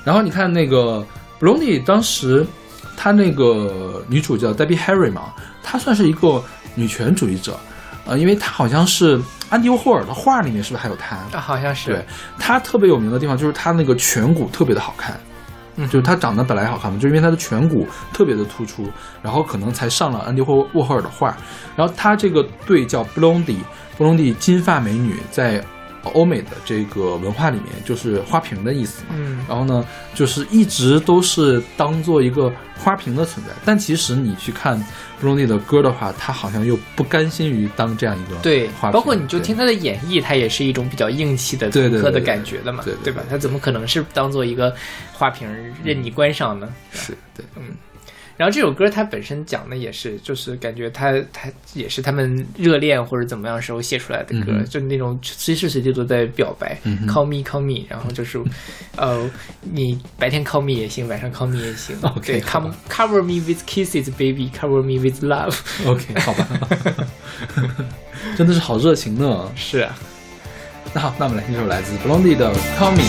[0.05, 1.05] 然后你看那个
[1.41, 2.47] Blondie 当时，
[2.95, 6.41] 她那个女主叫 Debbie Harry 嘛，她算是一个
[6.73, 7.59] 女权主义者，
[8.09, 11.15] 呃，因为他好像是安迪沃霍尔的画里面是不是还有他？
[11.31, 12.05] 啊，好像是对，
[12.39, 15.15] 他特别有名的地方就是他那个颧骨特别的好看。
[15.81, 18.89] 嗯就是他长得本来好看嘛，就因为他的颧骨特别的突出，
[19.21, 21.37] 然后可能才上了安迪沃沃霍尔的画。
[21.77, 25.63] 然后他这个队叫 Blondie，Blondie 金发美女，在
[26.03, 29.15] 欧美的这个文化里面就是花瓶的意思嘛。
[29.15, 29.85] 嗯，然后呢，
[30.15, 33.53] 就是一直都是当做一个花瓶的存在。
[33.65, 34.83] 但其实你去看
[35.21, 38.91] Ronnie 的歌的话，他好像又不甘心于当这样一个对，花瓶。
[38.91, 43.23] 包括你就听他的演绎，他也是一种比较硬气的朋克的对对对对感觉的嘛，对对对吧？
[43.29, 44.73] 他怎么可能是当做一个
[45.13, 45.47] 花瓶
[45.83, 46.69] 任你观赏呢？
[46.91, 47.63] 是对，嗯。
[48.39, 58.41] 然后这首歌它本身讲的也是，就是感觉他他也是他们热恋或者怎么样时候写出来的歌，嗯就那种随时随地都在表白、嗯 c a l l me call me，然后就是，
[58.95, 59.29] 呃，
[59.61, 66.17] 你白天 call me 也行，晚上 call me 也行 OK，，come cover me with kisses baby，cover me with love，OK，
[66.23, 66.47] 好吧，
[68.37, 69.51] 真的是好热情呢。
[69.57, 69.93] 是啊。
[70.93, 73.03] 那好，那我们来听一首来自 Blondie 的《Call Me》。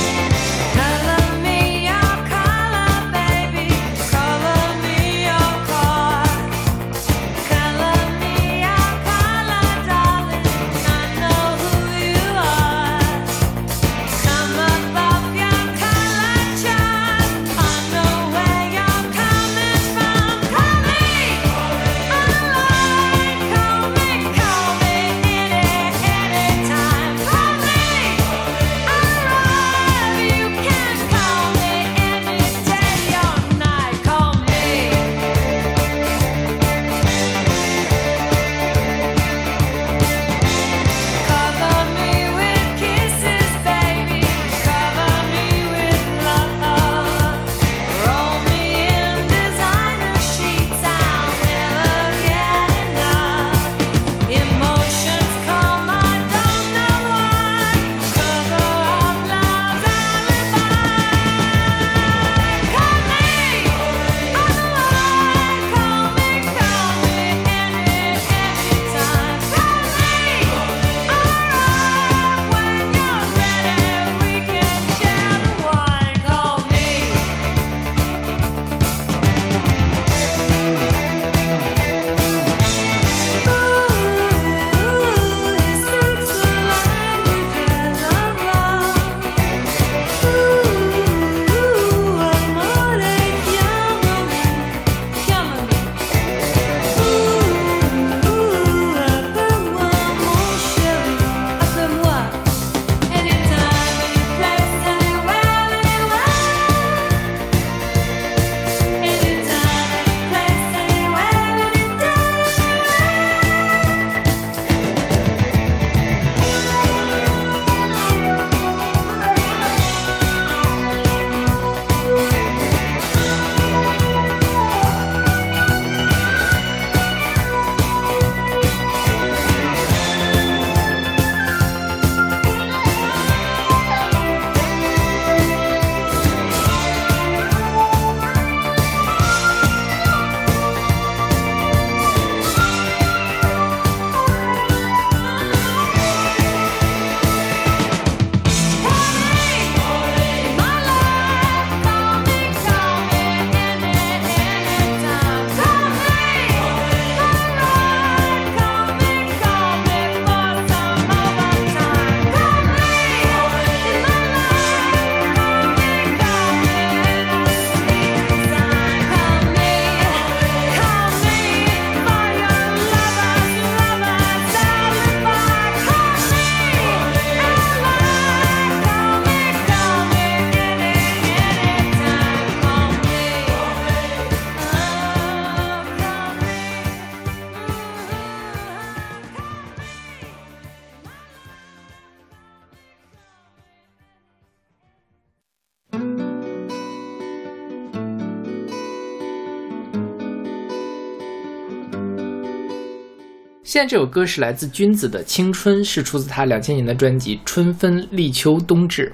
[203.71, 209.13] 现在这首歌是来自君子的《青春》，是出自他两千年的专辑《春分立秋冬至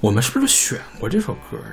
[0.00, 1.70] 我们是不是选过这首歌啊？》。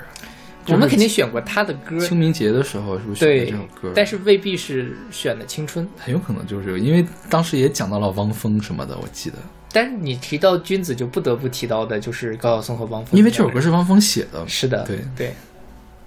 [0.72, 5.84] 我们肯定选过他的歌，清明节的时候是不是选的对这首歌？，但是未必是选的《青春》。
[5.98, 9.38] 很有可能就是因为当时也讲到了汪峰什么的，我记得，
[9.72, 14.48] 但是你提到君子，就不得不提到的就是高晓松和汪峰，因为这首歌是汪峰写的。
[14.48, 15.34] 是的，对对，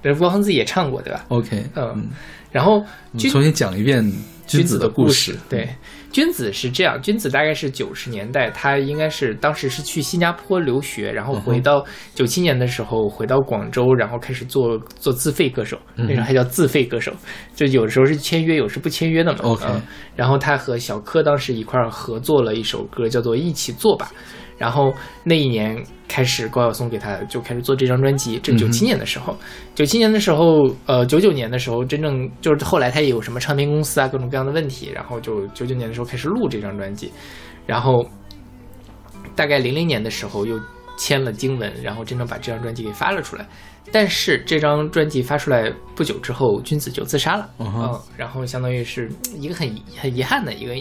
[0.05, 2.09] 这汪峰自己也唱过，对吧？OK，嗯，
[2.53, 4.09] 然后我们重新讲一遍
[4.59, 5.37] 君子的故事。
[5.49, 5.69] 对，
[6.13, 11.85] 君子是这样，君子大概是九十年代，他应该是当时是去新加坡留学，然后嗯回到
[12.15, 17.13] 九七年的时候回到广州，然后开始做做自费歌手，嗯那时候还叫自费歌手，
[17.55, 19.39] 就有的时候是签约，有时不签约的嘛。
[19.43, 19.83] OK 嗯
[20.17, 24.11] 然后他和小柯当时一块儿合作了一首歌，叫做《一起做吧》。
[24.61, 24.93] 然后
[25.25, 28.39] 那一年开始，高晓松给他就开始做这张专辑。
[28.43, 29.35] 这九七年的时候，
[29.75, 37.11] 九七年的时候，呃，九九年的时候，真正就是后来他也有什么唱片公司啊，各种各样的问题，然后就九九年的时候开始录这张专辑，
[37.67, 38.07] 然后
[39.35, 40.61] 大概零零年的时候又
[40.99, 43.47] 签了经文，然后真正把这张专辑给发了出来。
[43.91, 50.75] 但是这张专辑发出来不久之后，君子就自杀了，嗯哼然后相当于是一个很很遗憾的一个，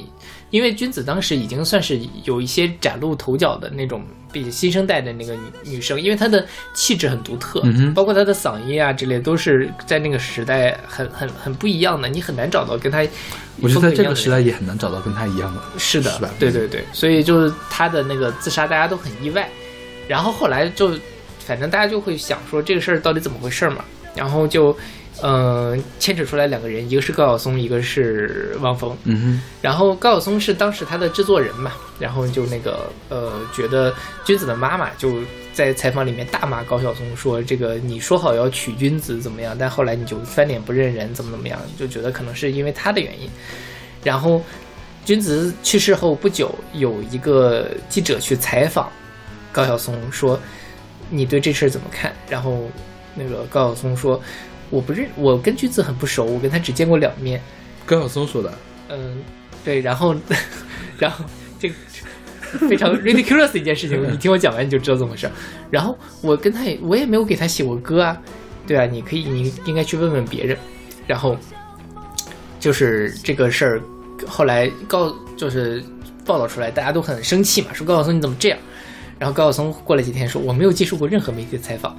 [0.50, 5.34] 因为君子当时已经算是有一些崭露头角的那种比新生代的那个
[5.64, 13.06] 女女生，因为她的气质很独特，嗯包括她的嗓音啊之类，都是在那个时代很很很不一样的，你很难找到跟她
[13.62, 15.62] 我觉得在这个时代也很难找到跟她一样的。
[15.78, 19.50] 是的，是对对对，所以就是她的那个自杀，大家都很意外。
[20.08, 20.98] 然后后来就，
[21.40, 23.86] 反正大家就会想说这个事儿到底怎么回事嘛，
[24.16, 24.76] 然后就，
[25.22, 28.96] 嗯、牵扯出来两个人，一个是高晓松，一个是汪峰。
[29.04, 33.94] 嗯哼然后高晓松是当时他的制作人嘛，然后就那个呃，觉得
[34.24, 35.20] 君子的妈妈就
[35.54, 43.30] 在采访里面大骂高晓松说：“这个你说好要娶君子怎么样，但后来你就翻脸不认人，怎么怎么样？”就觉得可能是因为他的原因。
[44.04, 44.42] 然后
[45.04, 48.90] 君子去世后不久，有一个记者去采访
[49.52, 50.40] 高晓松，说
[51.10, 52.70] ：“你对这事儿怎么看？”然后
[53.16, 54.22] 那个高晓松说
[54.70, 57.42] ：“我不认，我跟句子很不熟，我跟他只见过两面。”，
[57.86, 58.54] 高晓松说的。
[58.90, 59.18] 嗯，
[59.64, 60.16] 对，然后，
[60.98, 61.26] 然后
[61.60, 61.76] 这个
[62.68, 65.30] 非常 ridiculous 的一件事情，你听我讲完你就知道怎么回事。
[65.70, 68.22] 然后我跟他也，我也没有给他写过歌啊，
[68.68, 70.58] 对啊，你可以，你应该去问问别人。
[71.08, 71.36] 然后
[72.60, 73.82] 就是这个事儿，
[74.28, 75.84] 后来告就是
[76.26, 78.60] 报道出来，大家都很生气嘛，说高晓松你怎么这样？
[79.18, 81.98] 然后高晓松过了几天说我没有接受过任何媒体的采访。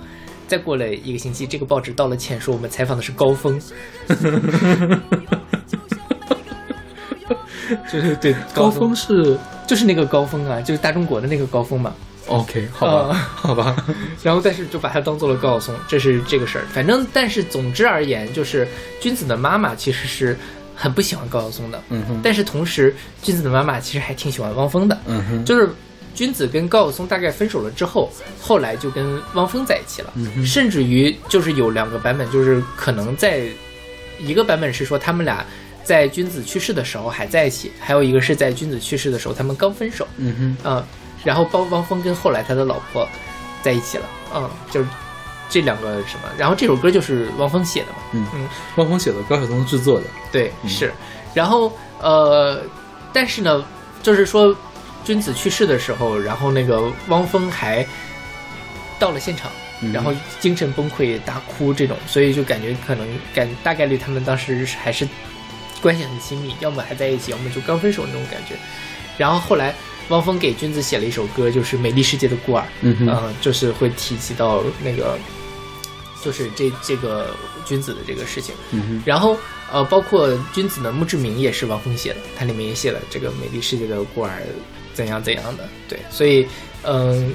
[0.51, 3.61] 再过了一个星期，这个报纸道了歉，说我们采访的是高峰。
[7.89, 11.95] 就是对高峰是就是那个高峰啊，就是大中国的那个高峰嘛。
[12.27, 13.77] OK，好吧，呃 好吧。
[14.25, 16.65] 然后但是就把它当做了高晓松，这是这个事儿。
[16.73, 18.67] 反正但是总之而言，就是
[19.01, 20.37] 君子的妈妈其实是
[20.75, 22.93] 很不喜欢高晓松的，嗯哼，但是同时
[23.23, 24.99] 君子的妈妈其实还挺喜欢汪峰的。
[25.07, 25.71] 嗯哼，就是
[26.21, 33.47] 君子跟高晓松大概分手了之后，后来就跟汪峰在一起了，嗯甚至于就是有两个版本，就是可能在
[34.19, 35.43] 一个版本是说他们俩
[35.83, 40.85] 在君子去世的时候还在一起，还有一个是在君子去世的时候他们刚分手，嗯哼，嗯，
[41.25, 43.09] 然后包汪峰跟后来他的老婆
[43.63, 44.05] 在一起了，
[44.35, 44.87] 嗯，就是
[45.49, 48.27] 这两个什么，然后这首歌就是汪峰写的嘛，嗯。
[48.35, 48.47] 嗯，
[48.77, 50.07] 汪峰写的，高晓松制作的。
[50.31, 50.69] 对，嗯。
[50.69, 50.93] 是，
[51.33, 52.61] 然后呃，
[53.11, 53.65] 但是呢，
[54.03, 54.55] 就是说
[55.05, 57.87] 君子去世的时候，然后那个汪峰还
[58.99, 65.09] 到了现场，嗯然后精神崩溃大哭这种，所以就感觉可能感大概率他们当时还是
[65.81, 68.55] 关系很亲密，要么还在一起，要么就刚分手那种感觉。
[69.17, 69.75] 然后后来
[70.09, 75.19] 汪峰给君子写了一首歌，就是《美丽世界的孤儿》，嗯就是会提及到那个，
[76.23, 77.35] 就是这这个
[77.65, 78.55] 君子的这个事情。
[78.71, 79.37] 嗯哼，然后
[79.73, 84.43] 呃，包括君子的墓志铭也是汪峰写的，它里面也写了这个美丽世界的孤儿
[84.95, 86.47] 怎样怎样的，对，所以
[86.85, 87.33] 嗯。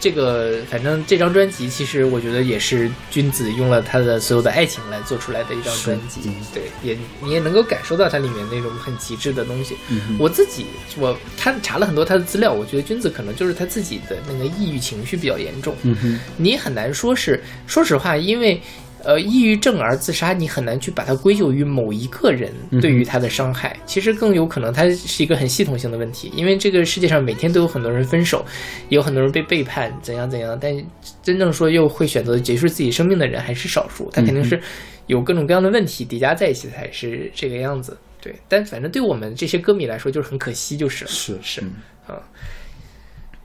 [0.00, 9.78] 这个反正这张专辑，其实我觉得也是君子用了他的所有的爱情来做出来的一张专辑，嗯对，也你也能够感受到它里面那种很极致的东西。
[9.88, 10.66] 嗯我自己
[10.98, 18.60] 我看查了很多他的资料，我觉得君子可能就是他自己的那个抑郁情绪比较严重，嗯哼，你很难说是，说实话，因为
[19.04, 22.50] 呃，抑郁症而自杀，你很难去把它归咎于某一个人
[22.80, 23.76] 对于他的伤害。
[23.84, 26.32] 其实更有可能，它是一个很系统性的问题。
[26.34, 28.44] 因为这个世界上每天都有很多人分手，
[28.88, 30.74] 也有很多人被背叛，怎样怎样，但
[31.22, 34.10] 真正说又会选择结束自己生命的人还是少数。
[34.10, 34.58] 他肯定是
[35.06, 37.96] 有各种各样的问题叠加在一起才是这个样子。
[38.22, 41.72] 对，但反正对我们这些歌迷来说，就是很可惜，就是了是是嗯
[42.06, 42.22] 啊。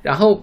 [0.02, 0.42] 然后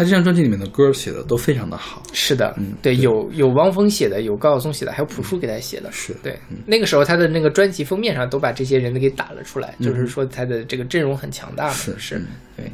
[0.00, 2.02] 他这张专辑里面的歌写的都非常的好。
[2.14, 5.92] 是的，嗯对，对有有汪峰写的，有高晓松写的，还有朴树给他写的。
[5.92, 11.74] 是对，嗯那个时候他的那个专辑封面上都把这些人都给打了出来，嗯就是说他的这个阵容很强大嘛。
[11.74, 12.26] 是是嗯，
[12.56, 12.72] 对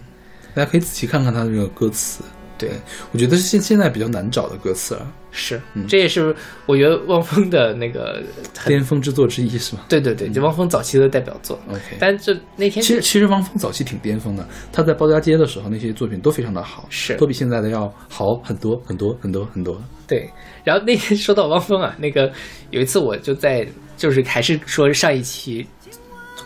[0.54, 2.22] 大家可以仔细看看他的这个歌词。
[2.58, 2.70] 对，
[3.12, 6.34] 我觉得是现现在比较难找的歌词了，是嗯，这也是
[6.66, 8.22] 我觉得汪峰的那个
[8.64, 11.58] 巅峰之作之一是吗对对对，就汪峰早期的代表作。
[11.68, 11.96] ？OK。
[11.98, 19.80] 但这那天其实其实汪峰早期挺巅峰的，他在包家街的时候那些作品都非常的好，是都比现在的要好很多很多很多很多。
[20.06, 20.30] 对，
[20.64, 22.32] 然后那天说到汪峰啊，那个
[22.70, 25.66] 有一次我就在就是还是说上一期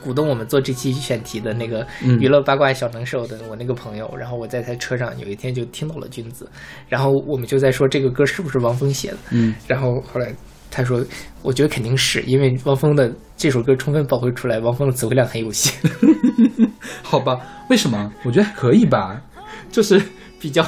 [0.02, 6.48] 鼓动我们做这期选题的那个嗯娱乐八卦小能手的我那个朋友，然后我在他车上有一天就听到了君子，
[6.88, 10.34] 然后我们就在说这个歌是不是汪峰写的，嗯，然后后来
[10.70, 11.04] 他说，
[11.42, 15.72] 我觉得肯定是因为汪峰的这首歌充分发挥出来，汪峰的词汇量很有限，
[17.02, 17.38] 好吧，
[17.68, 18.12] 为什么？
[18.24, 19.20] 我觉得还可以吧。
[19.70, 20.02] 就是
[20.40, 20.66] 比较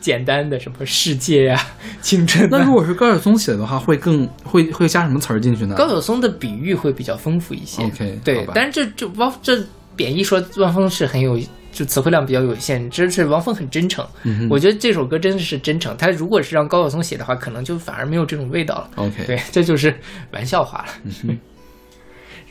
[0.00, 1.66] 简单的什么世界呀、
[2.00, 2.48] 青春、啊。
[2.50, 5.74] 那如果是高晓松写的话，会更会会加什么词儿进去呢？
[5.76, 7.82] 高晓松的比喻会比较丰富一些。
[7.84, 9.62] OK，对，但是这这汪这
[9.94, 11.38] 贬义说汪峰是很有
[11.72, 14.04] 就词汇量比较有限，这是汪峰很真诚。
[14.24, 18.90] 嗯我觉得这首歌真的是真诚，他如果是让高晓松写的话，可能就反而没有这种味道了。
[18.96, 19.94] OK，对，这就是
[20.32, 20.86] 玩笑话了。
[21.04, 21.38] 嗯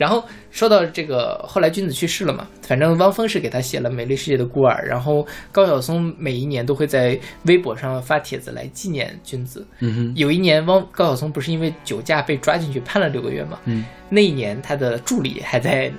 [0.00, 9.66] 然后说到这个，后来君子去世了嘛，反正汪峰是给他写了《美丽世界的孤儿》，然后高晓松每一年都会在微博上发帖子来纪念君子。
[9.80, 13.58] 嗯哼，有一年，汪高晓松不是因为酒驾被抓进去判了六个月嘛？
[13.66, 15.92] 嗯，那一年他的助理还在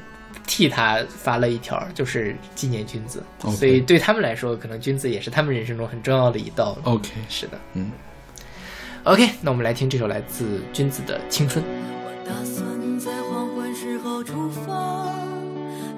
[0.48, 3.22] 替他发了一条，就是纪念君子。
[3.52, 6.76] 所以对他们来说，可能君子也是他们人生中很重要的一道。
[6.86, 7.92] OK，是的，嗯。
[9.04, 11.64] OK，那我们来听这首来自君子的《青春》。
[11.68, 12.81] 我打算在黄
[14.22, 14.72] 昏时候出发，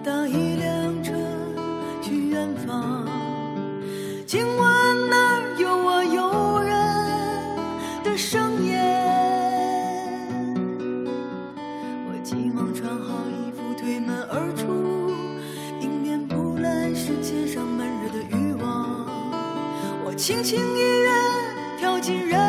[0.03, 1.11] 搭一辆车
[2.01, 3.05] 去远方。
[4.26, 6.71] 今晚那儿有我诱人
[8.03, 8.82] 的盛宴。
[12.07, 15.11] 我急忙穿好衣服，推门而出，
[15.82, 19.05] 迎面扑来是千上闷热的欲望。
[20.05, 21.09] 我轻轻一跃，
[21.80, 22.39] 跳进人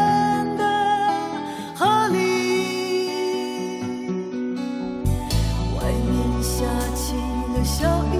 [7.64, 8.16] 小雨，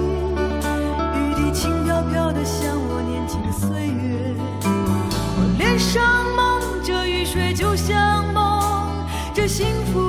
[1.13, 4.33] 雨滴轻飘飘的，像我年轻的岁月。
[5.37, 6.03] 我脸上
[6.35, 9.99] 蒙着雨水，就像蒙着幸福。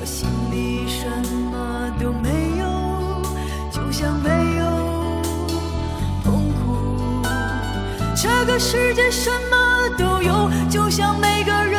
[0.00, 1.06] 我心里什
[1.52, 2.64] 么都没有，
[3.70, 4.64] 就像没有
[6.24, 7.22] 痛苦。
[8.16, 11.77] 这个世界什么都有，就像每个人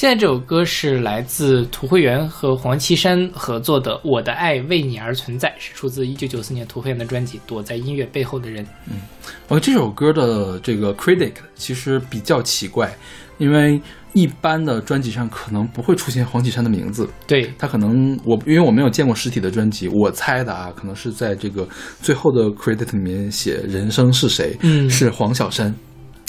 [0.00, 8.64] 现在这首歌是来自涂慧源和黄绮珊合作的《我的爱为你而存在》，是出自一九九四年涂慧源的专辑《躲在音乐背后的人》。
[8.90, 9.02] 嗯。
[9.48, 12.90] 呃，这首歌的这个 critic 其实比较奇怪，
[13.36, 13.78] 因为
[14.14, 21.68] 一般的专辑上可能不会出现黄绮珊的名字，对，他可能我因为我没有见过实体的专辑，我猜的啊，可能是在这个
[22.00, 24.88] 最后的 credit 里面写人生是谁，嗯。
[24.88, 25.74] 是黄小珊，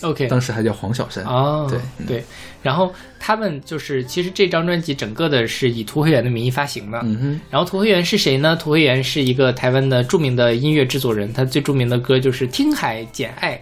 [0.02, 1.24] OK，当时还叫黄小珊。
[1.26, 2.24] 哦，对嗯对，
[2.62, 7.00] 然后他们就是，其实这张专辑整个的是以涂慧源的名义发行的。
[7.04, 8.56] 嗯哼，然后涂慧源是谁呢？
[8.56, 13.56] 涂慧源是一个台湾的著名的音乐制作人，他最著名的歌就是《听海简爱》，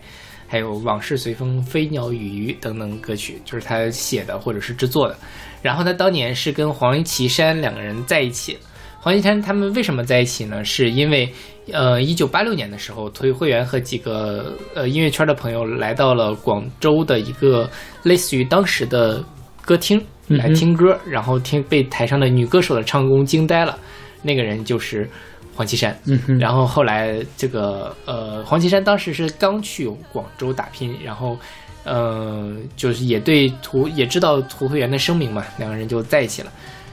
[0.48, 5.18] 还有《往事随风》《飞鸟与鱼》等等歌曲，就是他写的或者是制作的。
[5.62, 8.58] 然后他当年是跟黄绮珊两个人在一起。
[9.02, 10.64] 黄绮珊他们为什么在一起呢？
[10.66, 11.32] 是因为，
[11.74, 17.70] 呃，一九八六年的时候，涂慧源和几个呃音乐圈的朋友来到了广州的一个
[18.04, 19.24] 类似于当时的
[19.62, 23.78] 歌厅来听歌，然后听被台上的女歌手的唱功惊呆了。
[24.22, 25.10] 那个人就是
[25.56, 25.98] 黄绮珊。
[26.06, 31.38] 嗯哼，然后后来这个呃，黄绮珊当时是刚去广州打拼，然后
[31.86, 36.52] 呃，就是也对涂也知道涂慧源的声名嘛，两个人就在一起了。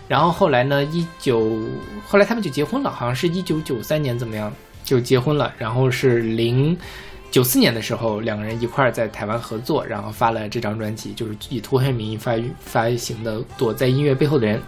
[0.09, 1.51] 然后后来呢，一九
[2.07, 4.53] 后来他们就结婚了，好像是一九九三年怎么样
[4.87, 6.75] 就结婚了，然后是零
[7.31, 14.59] 九四年的时候，两个人一块儿在台湾合作，然后发了这张专辑，就是以涂黑名义发发行的《躲在音乐背后的人》。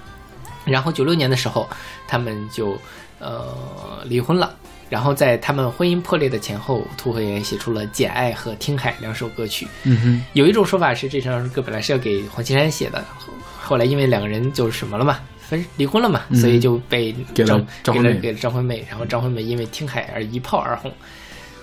[0.65, 1.67] 然后九六年的时候，
[2.07, 2.77] 他们就
[3.21, 3.57] 呃
[4.05, 4.55] 离婚了。
[4.91, 9.69] 然后在他们婚姻破裂的前后，涂慧源写出了《简爱》和《听海》两首歌曲。
[9.85, 20.93] 嗯哼，有一种说法是这首歌本来是要给黄绮珊写的，后后来因为两个人就是什么了嘛，分离婚了嘛，嗯所以就被给了张惠妹给了给了张惠妹，然后张惠妹因为《听海》而一炮而红。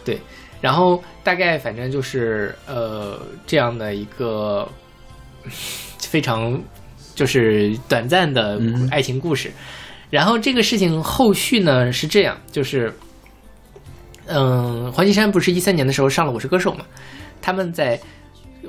[0.04, 0.20] 对，
[0.60, 4.68] 然后大概反正就是呃这样的一个
[6.00, 6.60] 非常
[7.14, 9.52] 就是短暂的嗯爱情故事。
[10.10, 12.94] 然后这个事情后续呢是这样，就是
[14.28, 16.86] 嗯，黄绮珊不是一三年的时候上了《我是歌手》嘛，
[17.42, 17.98] 他们在《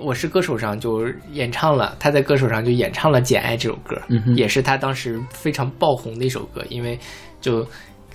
[0.01, 6.99] 我是歌手》上就演唱了，他在歌手上就演唱了《简爱》这首歌，嗯也是他当时非常爆红的一首歌，因为
[7.40, 7.66] 就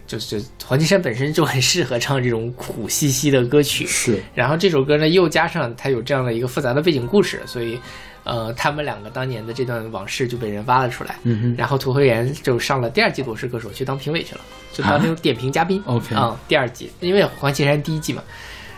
[0.08, 7.80] 就是黄绮珊本身就很适合唱这种苦兮兮的歌曲，是，然后这首歌呢，又加上他有这样的一个复杂的背景故事，所以，
[8.24, 11.16] 呃，他们两个当年的这段往事就被人挖了出来。
[11.24, 14.42] 嗯哼，然后涂慧源就上了第二季《我是歌手》去当评委去了，
[14.74, 15.82] 就当那种点评嘉宾。
[15.86, 18.22] OK 啊、第二季，因为黄绮珊第一季嘛。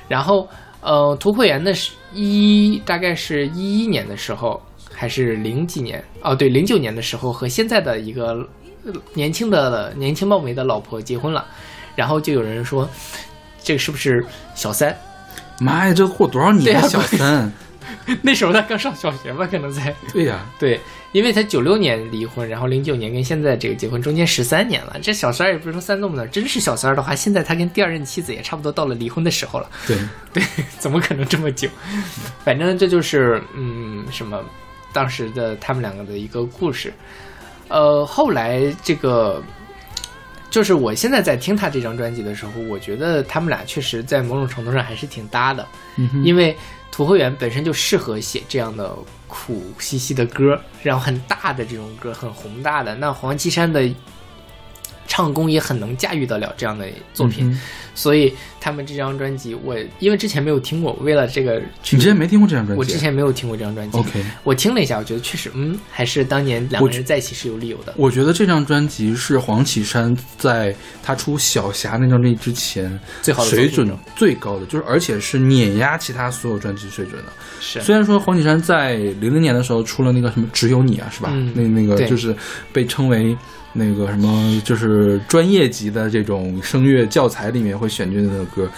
[0.08, 0.48] 然后，
[0.84, 4.62] 呃，涂慧源的是一大概是一一年的时候，
[4.94, 6.04] 还是零几年？
[6.22, 8.48] 哦，对，零九年的时候和现在的一个
[8.86, 11.46] 呃年轻的年轻貌美的老婆结婚了，
[11.96, 12.88] 然后就有人说，
[13.64, 14.26] 这个是不是
[14.56, 14.96] 小三？
[15.60, 17.52] 妈呀，这过多少年对啊小三？
[18.22, 19.96] 那时候他刚上小学吧，可能在。
[20.12, 20.80] 对呀，对，
[21.14, 24.98] 因为他九六年离婚，然后零九年跟现在这个结婚，中间十三年了。
[25.02, 29.70] 这小三儿也不是说三这么的，真是小三儿的话，现在他跟第二任妻子也差不多到了离婚的时候了。
[29.88, 29.96] 对，
[30.34, 30.44] 对，
[30.80, 31.70] 怎么可能这么久？
[32.44, 34.44] 反正这就是嗯，什么，
[34.92, 36.92] 当时的他们两个的一个故事。
[37.70, 39.42] 呃，后来这个，
[40.50, 45.66] 就是我现在在听他这张专辑的时候，我觉得他们俩确实在某种程度上还是挺搭的。
[45.96, 46.56] 嗯，因为
[46.94, 48.96] 土慧远本身就适合写这样的
[49.28, 52.94] 苦兮兮的歌，然后很大的这种歌，很宏大的。
[52.94, 53.84] 那黄绮珊的
[55.08, 57.60] 唱功也很能驾驭得了这样的作品，嗯
[57.96, 62.80] 所以他们这张专辑，我因为之前没有听过，为了这个，你之前没听过这张专辑？
[62.80, 67.94] 我之前没有听过这张专辑 OK，我听了一下，我觉得确实，嗯，还是当年两个人在一起是有理由的。
[67.96, 77.32] 我觉得这张专辑是黄绮珊在她出《小霞》那张专辑之前最好的水准最高的，就是而且是碾压其他所有专辑水准的。
[77.60, 81.30] 是，虽然说黄绮珊在零零年的时候出了那个什么《只有你》啊，是吧？
[81.32, 82.36] 嗯那那个对就是
[82.72, 83.38] 被称为
[83.74, 88.70] 那个什么，就是专业级的这种声乐教材里面会选进的那个歌，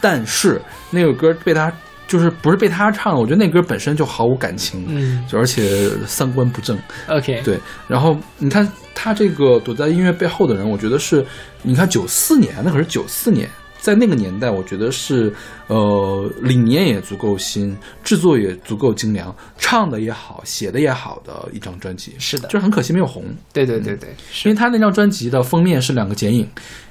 [0.00, 1.72] 但是那个歌被他
[2.06, 6.78] 就是不是被他唱的，我觉得那歌本身就毫无感情，嗯就而且三观不正。
[7.08, 11.24] ，OK，对，然后你看他这个躲在音乐背后的人，我觉得是，
[11.62, 13.48] 你看九四年，那可是九四年，
[13.84, 15.30] 在那个年代，我觉得是，
[15.66, 22.48] 呃，理念也足够新，制作也足够精良，唱的也好，写的也好的一张专辑，是的。
[22.48, 23.22] 就是很可惜没有红，
[23.52, 24.08] 对对对对，
[24.46, 26.48] 因为他那张专辑的封面是两个剪影。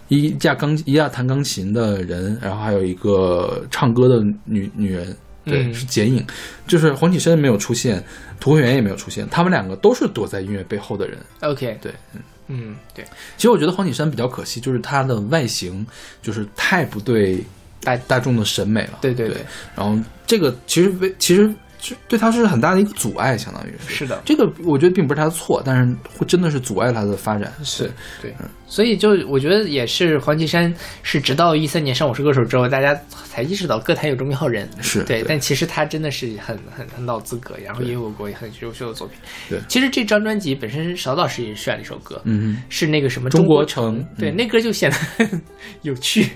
[0.10, 5.74] 一架钢一架弹钢琴的人，然后还有一个唱歌的女女人，对，嗯。
[5.74, 6.24] 是剪影，
[6.68, 8.04] 就是黄绮珊没有出现，
[8.40, 11.18] 涂慧源也没有出现，他们两个都是躲在音乐背后的人。
[11.42, 13.06] ，OK，对，嗯嗯，对，
[13.38, 15.86] 其实我觉得黄绮珊比较可惜，就是她的外形
[16.22, 17.44] 就是太不对
[17.82, 19.00] 大大众的审美了。
[19.02, 21.54] 对对对对然后这个其实为其实
[21.84, 23.94] 就对他是很大的一个阻碍，相当于是。
[23.94, 27.52] 是的，这个我觉得并不是他的错，但是会真的是阻碍他的发展。
[27.62, 28.34] 是对，
[28.66, 34.82] 所以就我觉得也是黄绮珊是直到一三年上《我是歌手》之后，大家才意识到歌坛有这么一号人，对。
[34.82, 39.18] 是对但其实他真的是很很很老资格，然后也有过很优秀的作品。
[39.50, 45.42] 对其实这张专辑本身邵老师也选了一首歌，嗯哼，是那个什么中国国城对，嗯那歌就显得很
[45.84, 46.30] 有趣。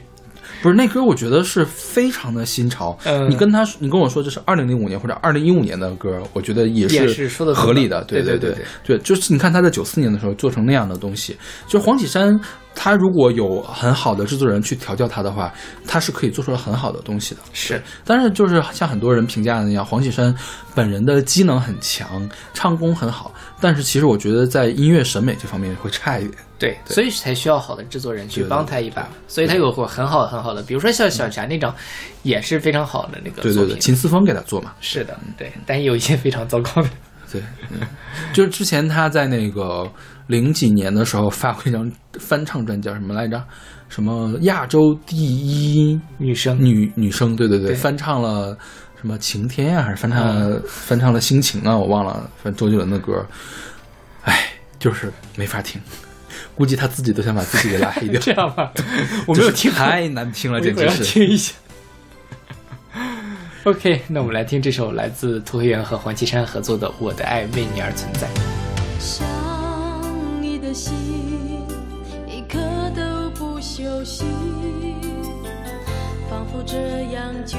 [0.61, 2.97] 不是那歌，我觉得是非常的新潮。
[3.03, 8.03] 嗯你跟他，你跟我说这是二零零五年或者二零一五年的歌，我觉得也也是合理的。
[8.05, 11.37] 对对对对对就是你看他在九四年的时候做成那样的东西，
[11.67, 12.39] 就黄绮珊，
[12.73, 15.53] 他如果有很好的制作人去调教他的话，
[15.85, 17.41] 他是可以做出来很好的东西的。
[17.53, 20.33] 是，但是就是像很多人评价的那样，黄绮珊
[20.73, 26.33] 本人的机能很强，唱功很好，但是其实我觉得在音乐审美这方面会差一点。
[26.59, 29.07] 对，所以才需要好的制作人去帮他一把。
[29.27, 31.73] 所以他有过很好很好的，比如说像小霞那张，
[32.23, 33.53] 也是非常好的那个作品。
[33.53, 34.73] 对对对，秦思峰给他做嘛。
[34.81, 36.89] 是的，对，但也有一些非常糟糕的。
[37.31, 37.79] 对，嗯，
[38.33, 39.85] 就是之前他在那个
[40.27, 43.43] 零几年的时候发过一张翻唱专辑，叫什么来着？
[43.89, 47.35] 什么亚洲第一女生女女生？
[47.35, 48.57] 对对对，对翻唱了
[48.99, 51.77] 什么晴天呀、还是翻唱了、翻唱了心情啊？
[51.77, 53.25] 我忘了，反正周杰伦的歌，
[54.23, 54.49] 哎，
[54.79, 55.79] 就是没法听。
[56.57, 58.19] 估计他自己都想把自己给拉黑掉。
[58.19, 58.73] 这样吧，
[59.27, 61.03] 我没有听，太难听了，简直是。
[61.03, 61.53] 听一下。
[63.63, 68.27] OK，那我们来听这首来自涂黑源和黄绮珊合作的《我的爱为你而存在》。
[68.97, 69.27] 想
[70.41, 70.93] 你的心，
[72.27, 72.57] 一刻
[72.95, 74.23] 都不休息，
[76.29, 76.77] 仿佛这
[77.13, 77.57] 样就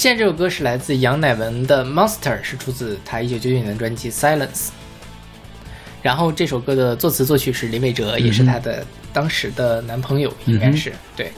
[0.00, 4.48] 现在这首歌是来自杨乃文的《Monster》，是出自他一九九九年的专辑《Silence》。
[6.00, 8.82] 然后这首歌的作词作曲是林伟哲，也是他的
[9.12, 11.30] 当时的男朋友，应该是、对。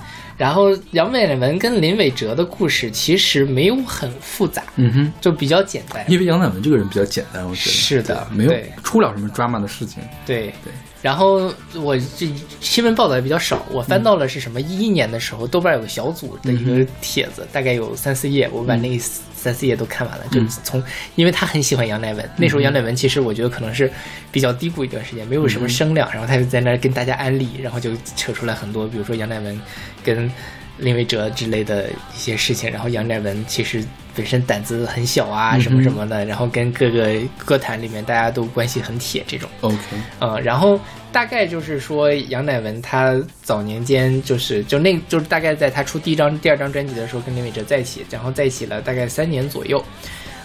[0.42, 6.04] 然后杨乃文跟林伟哲的故事其实没有很复杂，嗯哼，就比较简单。
[6.10, 10.02] 因为杨乃文这个人比较简单，我觉得是的没有出不了什么 drama 的事情。
[10.26, 10.72] 对对。
[11.00, 12.28] 然后我这
[12.60, 18.98] 新闻报道也比较少，我翻到了是什么一一年的时候，豆瓣有个小组的一个帖子，大概有三四页，我把那
[19.42, 20.24] 三四页都看完了。
[20.30, 20.82] 就是从，
[21.16, 23.90] 因为他很喜欢杨乃文，那时候杨乃文其实我觉得可能是
[24.30, 29.60] 比较低谷一段时间，没有什么声量，然后他就在那儿跟大家安利，然后就扯出来很多，比如说杨乃文
[30.04, 30.30] 跟
[30.78, 33.84] 林伟哲之类的一些事情，然后杨乃文其实
[34.14, 37.14] 本身胆子很小啊，什么什么的，然后跟各个
[37.44, 39.48] 歌坛里面大家都关系很铁这种。
[39.60, 39.76] OK，
[40.18, 40.80] 呃，然后
[41.12, 49.84] 大概就是说，杨乃文他早年间就是就那就是大概在他出第一张、第二张专辑的时候跟林伟哲在一起，然后在一起了大概三年左右。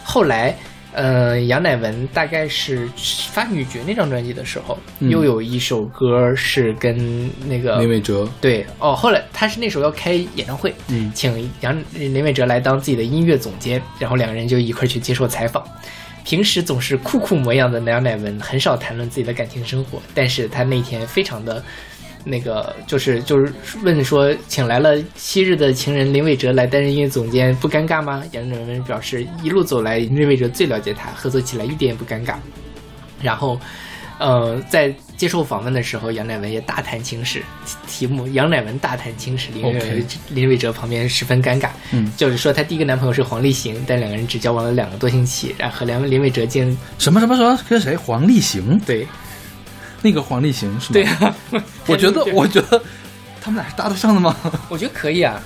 [0.04, 0.56] 后来，
[0.94, 2.88] 呃，杨乃文大概是
[3.32, 15.66] 发《女爵》那张专辑的时候，嗯又有一首歌是跟那个林伟哲，对哦，后来他是那时候要开演唱会，嗯请杨林伟哲来当自己的音乐总监，然后两个人就一块儿去接受采访。
[16.28, 21.64] 平时总是酷酷模样的杨乃文很少谈论自己的感情生活，但是他那天非常的。
[22.26, 23.54] 那个就是就是
[23.84, 28.22] 问说，请来了昔日的情人林伟哲来担任音乐总监，不尴尬吗？
[28.34, 32.34] 杨乃文表示，一路走来，林伟哲最了解他，合作起来一点也不尴尬。
[33.22, 33.58] 然后，
[34.20, 37.44] 呃，在接受访问的时候，杨乃文也大谈情史，
[37.88, 41.70] 题目杨乃文大谈情史，林伟林伟哲旁边十分尴尬。
[41.92, 47.96] 嗯就是说她第一个男朋友是黄立行，但两个人只交往了两个多星期，然后和梁林伟哲竟什么什么什么跟谁？
[47.96, 49.08] 黄立行，对
[50.02, 50.94] 那个黄立行是吗？
[50.94, 51.36] 对啊，
[51.88, 52.82] 我觉得， 我觉得
[53.42, 54.36] 他们俩是搭得上的吗？
[54.70, 55.42] 我觉得可以啊。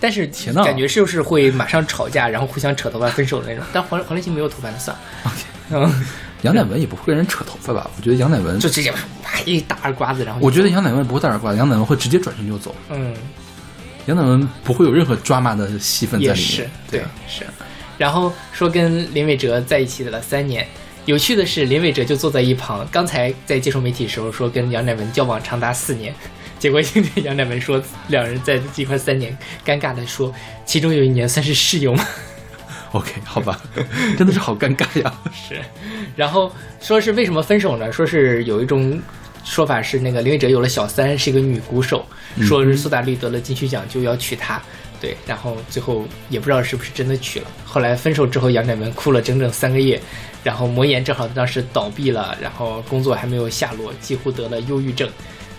[0.00, 0.26] 但是
[0.64, 3.64] 感觉是不是会马上吵架，然后互相扯头发分手的那种。
[3.72, 4.96] 但黄黄立行没有头发的算，
[5.70, 6.04] 嗯，
[6.42, 7.90] 杨乃文也不会跟人扯头发吧？
[7.96, 12.74] 我觉得杨乃文，就直接啪一大耳刮子，然后我觉得杨乃文不会大耳刮，杨乃文会直接转身就走。
[12.90, 13.14] 嗯
[14.06, 16.70] 杨乃文不会有任何 drama 的戏份在里也是面。
[16.90, 17.46] 对是。
[17.96, 20.66] 然后说跟林伟哲在一起了三年。
[21.04, 22.86] 有趣的是，林伟哲就坐在一旁。
[22.90, 26.14] 刚才在接受媒体的时候说跟杨乃文交往长达四年，
[26.58, 30.32] 结果今天杨乃文说两人在一块三年，尴尬的说
[30.64, 32.04] 其中有一年算是室友吗？
[32.92, 33.60] OK，好吧，
[34.16, 35.12] 真的是好尴尬呀。
[35.32, 35.60] 是，
[36.14, 37.90] 然后说是为什么分手呢？
[37.90, 39.00] 说是有一种
[39.44, 42.06] 说法是那个林伟哲有了小三，是一个女鼓手，
[42.42, 44.60] 说是苏打绿得了金曲奖就要娶她。
[45.00, 47.46] 对，然后最后也不知道是不是真的娶了。
[47.64, 50.00] 后来分手之后，杨乃文哭了整整三个月，
[50.44, 55.08] 然后魔岩正好当时倒闭了，然后工作还没有下落，几乎得了忧郁症，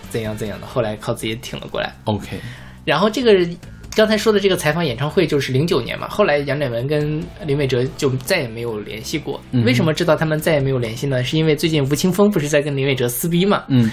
[0.08, 0.66] 怎样怎样的。
[0.66, 1.92] 后来靠自己挺了过来。
[2.04, 2.40] OK，
[2.86, 3.46] 然后这个
[3.94, 9.40] 刚才说的这个采访演唱会就是零九年嘛，后来杨乃文跟林伟哲就再也没有联系过。
[9.52, 11.22] 嗯为什么知道他们再也没有联系呢？
[11.22, 13.64] 是因为最近吴青峰不是在跟林伟哲撕逼嘛？
[13.68, 13.90] 嗯，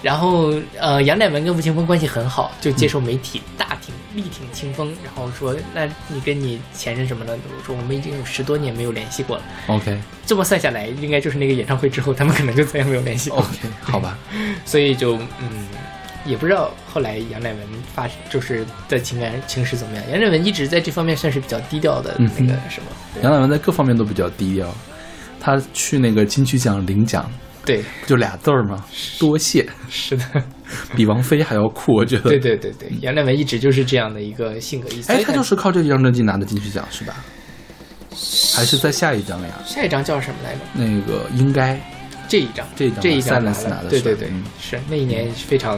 [0.00, 9.42] 然后呃，杨乃文跟吴青峰关系很好，就接受媒体大挺力挺清风，然后说那你跟你前任什么的，我说我们已经有十多年没有联系过了。
[9.66, 13.40] OK 这么算下来，应该就是那个演唱会之后，他们可能就再也没有联系过。
[13.40, 14.16] OK，好吧，
[14.64, 15.66] 所以就嗯，
[16.24, 20.04] 也不知道后来杨乃文发就是的情感情史怎么样。
[20.10, 24.72] 杨乃文一直在这方面算是比较低调的那个什么，对杨乃文在各方面都比较低调。
[25.44, 27.28] 他去那个金曲奖领奖，
[27.64, 28.84] 对，就俩字儿嘛，
[29.18, 30.24] 多谢，是的，
[30.94, 32.30] 比王菲还要酷，我觉得。
[32.30, 37.16] 对对对对，杨乃文一直就是这样的一个性格，所哎，以他就是靠这张专辑拿的金曲奖是吧？
[38.54, 39.48] 还是在下一张呀？
[39.66, 40.60] 下一张叫什么来着？
[40.74, 41.76] 那个应该
[42.28, 43.52] 这一张，这一张这一张拿
[43.82, 45.76] 的对对对，嗯是那一年非常。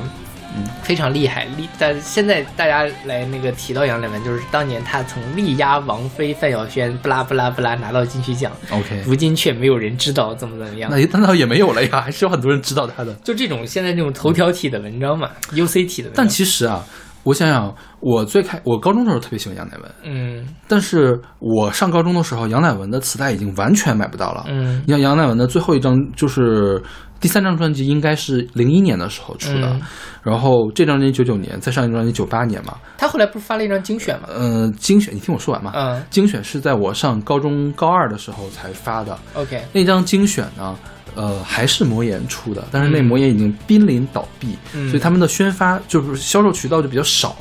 [0.57, 10.91] 嗯非常厉害，厉但现在大家来那个提到杨乃文，就是当年他曾力压王菲、范晓萱，不拉不拉不拉拿到金曲奖，OK，如今却没有人知道怎么怎么样。
[10.91, 13.13] 那也那倒也没有了呀，还是有很多人知道他的。
[13.25, 16.25] 就这种现在这种头条体的文章嘛，UC 体的文章。
[16.25, 16.85] 但其实啊，
[17.25, 24.45] 我想想，我最开我高中的时候特别喜欢杨乃文，嗯但是我上高中的时候，杨乃文的磁带已经完全买不到了。
[24.49, 26.81] 嗯你像杨乃文的最后一张就是
[27.25, 29.81] 第三张专辑，应该是零一年的时候出的，嗯。
[30.23, 32.77] 然后这张专辑九九年，再上一张专辑九八年嘛。
[32.99, 34.29] 他后来不是发了一张精选吗？
[34.37, 35.73] 嗯、精选，你听我说完嘛。
[35.75, 36.05] 嗯。
[36.11, 40.77] 精选是在我上高中高二的时候才发的，，OK，那张精选呢，
[41.15, 43.07] 呃，还是魔岩出的，但是那嗯。
[43.07, 44.91] 魔岩已经濒临倒闭，嗯。
[44.91, 47.35] 所以他们的宣发就是销售渠道就比较少，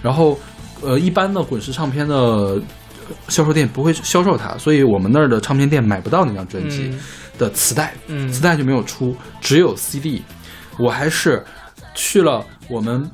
[0.00, 0.38] 然后
[0.80, 2.62] 呃，一般的滚石唱片的呃
[3.28, 6.88] 销售店不会销售它，所以我们那儿的唱片店买不到那张专辑。
[6.90, 6.98] 嗯
[7.38, 10.22] 的磁带，嗯磁带就没有出，只有 CD。
[10.78, 11.44] 我还是
[11.94, 13.10] 去了我们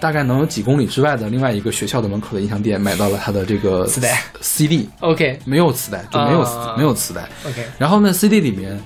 [0.00, 7.28] 大概能有几公里之外的另外一个学校的门口的音像店买到了他的这个磁带 CD，OK 没有磁带就没有、啊没有磁带。
[7.44, 8.80] OK，然后呢，CD 里面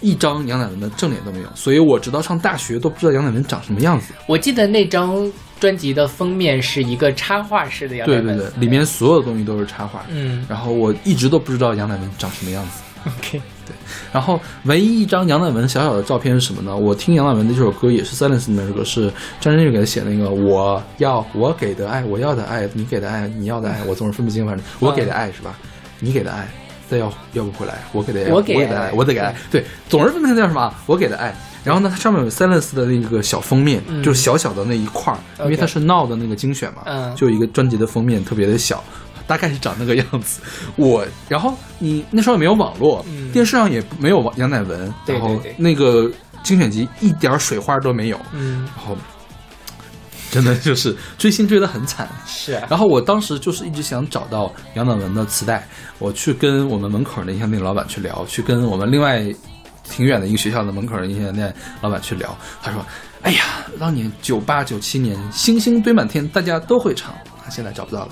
[0.00, 4.14] 一张杨乃文的正脸都没有，所以我直到上大学都不知道杨乃文长什么样子。
[4.26, 5.30] 我记得那张
[5.60, 10.02] 专辑的封面是一个插画式的杨乃文，对对对，里面所有的东西都是插画。
[10.08, 12.80] 嗯然后我一直都不知道杨乃文长什么样子。
[13.06, 13.42] OK
[14.12, 16.76] 然后唯一一张杨乃文小小的照片是什么呢？
[16.76, 25.54] 我听杨乃文的这首歌也是 Silence 里面这首歌，是张震岳给他写那个我要我给的爱，我要的爱，你给的爱，你要的爱，我总是分不清，反正我给的爱是吧？
[26.00, 26.46] 你给的爱
[26.88, 30.74] 再要要不回来，我给的爱，我给给的爱，我得给爱，对，总是分不清叫什么啊？
[30.86, 31.34] 我给的爱。
[31.64, 38.84] 然后呢，它上面有 Silence 的那个小封面，嗯就是小小的那一块儿，因为它是 Now 的那个精选嘛，嗯就有一个专辑的封面特别的小，
[39.26, 40.40] 大概是长那个样子。
[40.76, 46.10] 我，然后你那时候也没有网络，嗯电视上也没有杨乃文，对然后那个
[46.42, 48.96] 精选集一点水花都没有，嗯然后
[50.30, 52.08] 真的就是追星追得很惨。
[52.26, 55.66] 是啊然后我当时就是一直想找到杨乃文的磁带，
[55.98, 59.24] 我去跟我们门口的音像店老板去聊，去跟我们另外
[59.88, 62.36] 挺远的一个学校的门口的音像店老板去聊。
[62.62, 62.84] 他说
[63.22, 63.44] ：“哎呀，
[63.78, 67.14] 当年九八九七年星星堆满天，大家都会唱，
[67.50, 68.08] 现在找不到了。”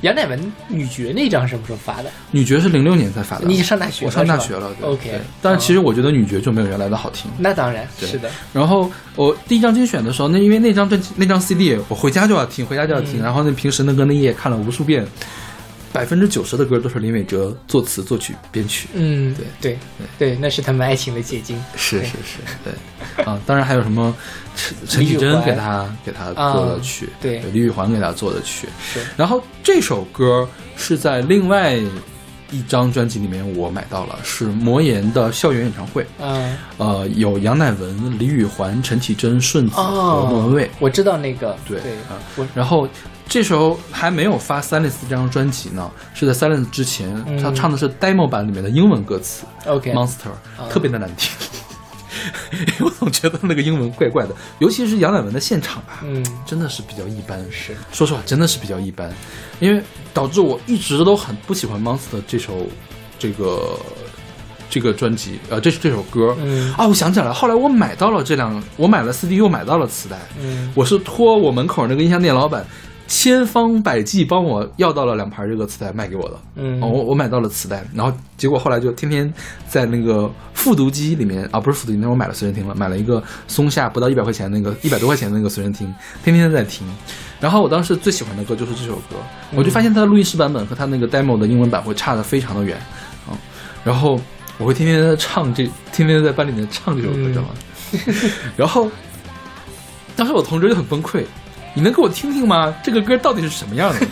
[0.00, 2.10] 对，杨乃文女爵那张什么时候发的？
[2.30, 4.72] 女爵是零六年才发的，你上大学我上大学了。
[4.80, 7.30] 对 OK 对但是其实我觉得女爵就没有原来的好听。
[7.38, 13.20] 那当然是的，然后我第一张精选的时候，那因为那张专辑那张 CD 我回家就要听，回家就要听。
[13.20, 15.06] 嗯然后那平时那歌那页看了无数遍，
[15.92, 18.88] 百分之九十的歌都是林伟哲作词、作曲、编曲。
[18.94, 19.78] 嗯，对对
[20.18, 21.62] 对，那是他们爱情的结晶。
[21.76, 24.14] 是是是，对啊，当然还有什么
[24.56, 28.68] 陈 陈绮贞给他给他做的曲，啊对李宇环给他做的曲。
[28.82, 31.76] 是然后这首歌是在另外
[32.50, 36.06] 一张专辑里面我买到了，是魔岩的校园演唱会。
[36.18, 40.64] 嗯呃，有杨乃文、李宇环、陈绮贞、顺子和莫文蔚。
[40.64, 42.88] 哦，我知道那个，对对啊，我然后
[43.28, 51.30] 这时候还没有发《Silence》这张专辑呢，是在《Silence》之前，嗯他唱的是 demo 版里面的英文歌词 OK Monster，、啊特别的难听。
[52.80, 57.38] 我总觉得那个英文怪怪的，尤其是杨乃文的现场吧，嗯真的是比较一般。
[57.50, 59.12] 是说实话，真的是比较一般，
[59.60, 59.82] 因为
[60.14, 62.66] 导致我一直都很不喜欢 Monster 这首
[63.18, 63.78] 这个
[64.70, 66.34] 这个专辑，呃，这是这首歌。
[66.40, 70.18] 嗯啊，我想起来了，后来我买到了这两，我买了 CD，又买到了磁带。
[70.40, 72.66] 嗯我是托我门口那个音像店老板
[73.08, 76.38] 千方百计帮我要到了两盘这个磁带卖给我的。
[76.56, 79.32] 嗯哦我我买到了磁带，然后结果后来就天天
[79.66, 85.92] 在那个复读机里面啊，不是复读机，那我买了随身听了，买了一个松下不到一百块钱那个一百多块钱的那个随身听，
[86.22, 86.86] 天天在听。
[87.40, 89.16] 然后我当时最喜欢的歌就是这首歌，
[89.54, 92.76] 我就发现它的录音室版本和它那个 demo 的英文版会差的非常的远
[93.26, 93.32] 啊、
[93.84, 94.20] 然后
[94.58, 97.48] 我会天天在唱这，天天在班里面唱这首歌，嗯知道吗？
[98.56, 98.90] 然后
[100.14, 101.24] 当时我同桌就很崩溃，
[101.78, 102.74] 你能给我听听吗？
[102.82, 104.06] 这个歌到底是什么样的？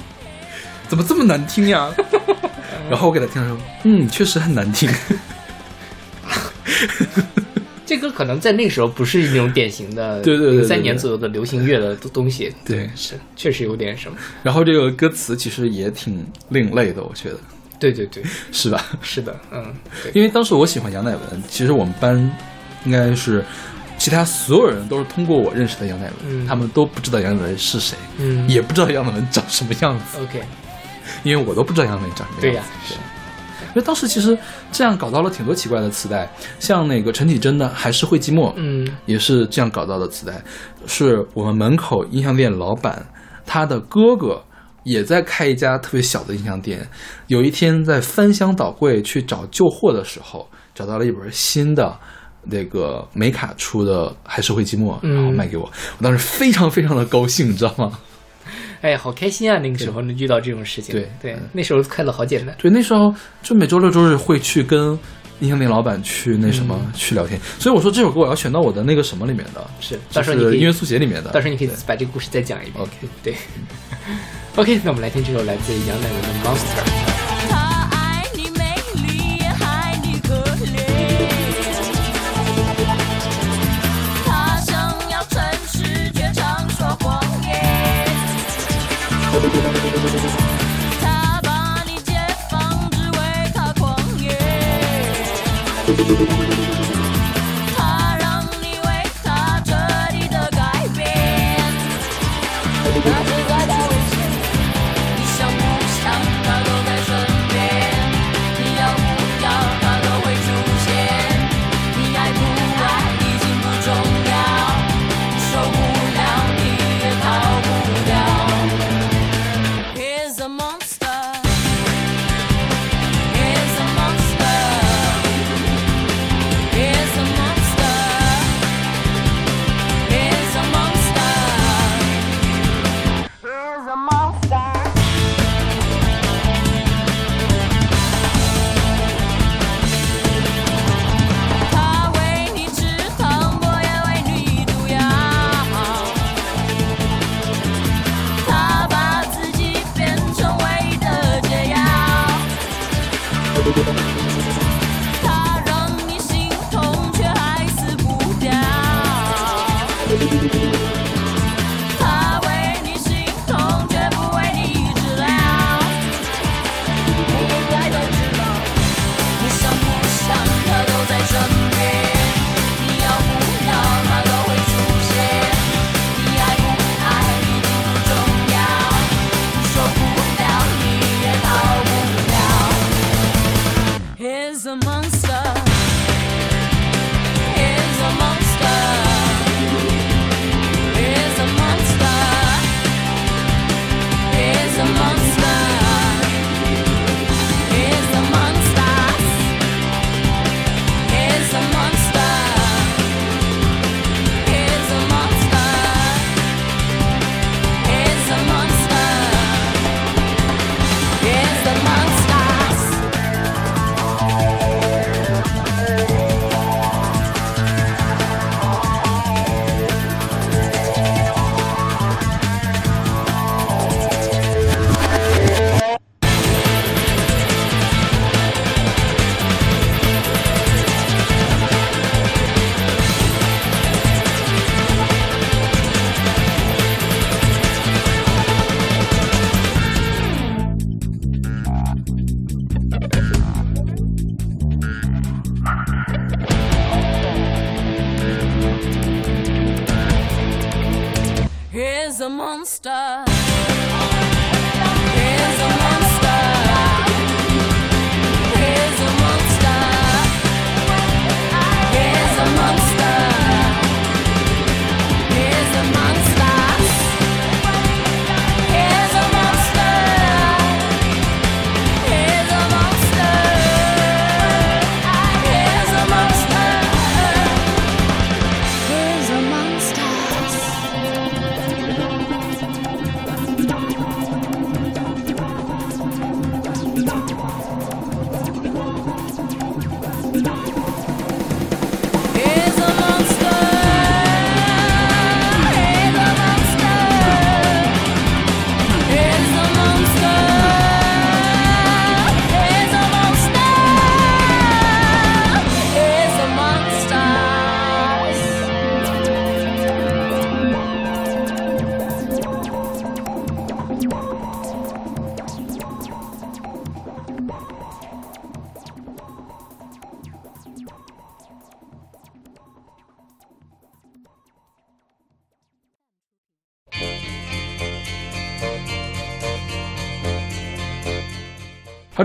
[0.88, 1.92] 怎么这么难听呀？
[2.88, 4.88] 然后我给他听他说，嗯，确实很难听。
[7.84, 17.36] 这歌可能在那个时候不是那种典型的，对对对对三年左右的流行乐的东西，对是确实有点什么，然后这个歌词其实也挺另类的，我觉得
[17.78, 18.82] 对对对，是吧？
[19.02, 19.74] 是的，嗯，
[20.14, 22.16] 因为当时我喜欢杨乃文，其实我们班
[22.86, 23.44] 应该是
[24.04, 30.42] 其他所有人都是通过我认识的杨乃文，嗯他们都不知道杨乃文是谁，嗯也不知道杨乃文长什么样子，OK，
[31.22, 32.94] 因为我都不知道杨乃文长什么对呀样子。，
[33.68, 34.36] 因为当时其实
[34.70, 40.34] 这样搞到了挺多奇怪的磁带，像那个陈绮贞的《还是会寂寞》，嗯也是这样搞到的磁带，
[40.86, 43.06] 是我们门口音像店老板
[43.46, 44.44] 他的哥哥
[44.82, 46.86] 也在开一家特别小的音像店。
[47.28, 51.98] 有一天在翻箱倒柜去找旧货的时候，找到了一本新的。
[52.44, 55.64] 那个美卡出的《还是会寂寞》，嗯然后卖给我，
[55.98, 57.98] 我当时非常非常的高兴，你知道吗？
[58.80, 59.58] 哎呀，好开心啊！
[59.58, 64.90] 那个时候能遇到这种事情，对对嗯，那时候快乐好简单，对，那时候就每周六周日会去跟
[65.40, 71.30] 音像店老板去那什么、嗯去聊天，所以我说这首歌我要选到我的那个什么里面的，是，到时候音乐速写里面的。
[71.30, 72.84] 到时候你可以把这个故事再讲一遍。
[72.84, 72.90] OK
[73.22, 73.34] 对，
[74.56, 77.10] OK，那我们来听这首来自杨乃文的《Monster》。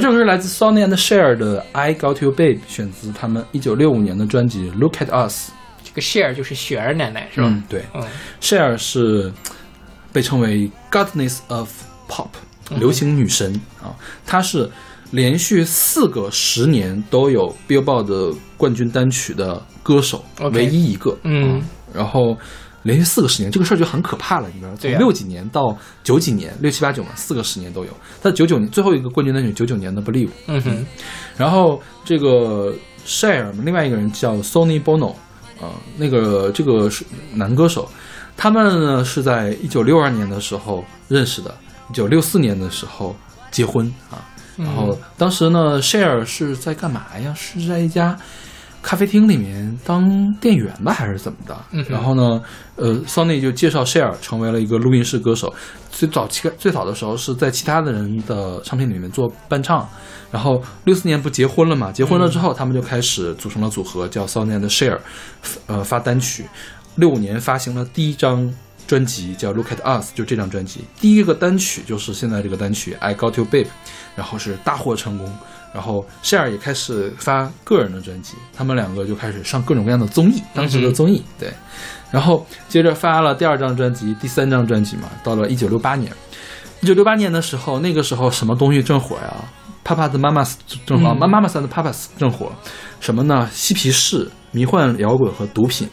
[0.10, 5.50] 首歌是来自 Sonny and Cher 的《I Got You Babe》，选自他们一九六五年的专辑《Look at Us》。
[5.84, 7.48] 这个 share 就是雪儿奶奶是吧？
[7.48, 8.04] 嗯，对嗯
[8.42, 9.32] ，Cher 是
[10.12, 11.70] 被称为 Goddess of
[12.08, 12.30] Pop
[12.80, 13.54] 流行女神
[13.84, 13.94] 啊，
[14.26, 14.68] 她是
[15.12, 21.16] 连续四个十年都有 Billboard 的冠军单曲的歌手唯一一个。
[21.24, 22.36] 嗯啊然后
[22.84, 24.78] 连续四个十年，这个事儿就很可怕了，你知道吗？
[24.80, 27.92] 从六几年到九几年，六七八九嘛，四个十年都有。
[28.22, 30.30] 他九九年最后一个冠军单曲，九九年的 Believe。
[30.48, 30.86] 嗯哼，
[31.38, 32.74] 然后这个
[33.06, 35.14] Share 另外一个人叫 Sony Bono，
[35.62, 37.04] 呃，那个这个是
[37.34, 37.90] 男歌手，
[38.38, 41.56] 他们呢是在一九六二年的时候认识的，
[41.90, 43.16] 一九六四年的时候
[43.52, 44.24] 结婚啊。
[44.58, 47.34] 然后当时呢，Share 是在干嘛呀？
[47.34, 48.20] 是在一家
[48.82, 51.58] 咖啡厅里面当店员吧，还是怎么的？
[51.72, 52.42] 嗯然后呢，
[52.76, 55.54] 呃，Sony 就介绍 Share 成为了一个录音室歌手。
[55.92, 59.88] 最早期最早的时候是在其他的人的唱片里面做伴唱，
[60.32, 61.92] 然后六四年不结婚了嘛？
[61.92, 65.00] 结婚了之后，他们就开始组成了组合，叫 Sony and Share，
[65.68, 66.46] 呃，发单曲。
[66.96, 68.50] 六五年发行了第一张
[68.88, 70.82] 专辑，叫《Look at Us》，就这张专辑。
[71.00, 73.66] 第一个单曲就是现在这个单曲《I Got You Babe》，
[74.16, 75.32] 然后是大获成功。
[75.74, 81.52] 然后 Share 也开始发个人的专辑，他们两个就开始上各种各样的综艺，当时的综艺，对。
[82.12, 86.12] 然后接着发了第二张专辑、第三张专辑嘛，到了一九六八年。
[86.82, 89.36] 一九六八年的时候，那个时候什么东西正火呀
[89.86, 90.54] ？Papas 的 Mamas
[90.86, 92.52] 正火，妈妈妈桑的 Papas 正火。
[93.00, 93.48] 什么呢？
[93.52, 95.88] 嬉皮士、迷幻摇滚和毒品，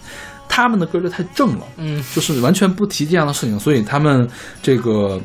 [0.48, 4.28] 他们的歌就太正了，嗯，就是完全不提这样的事情，所以他们
[4.62, 5.20] 这个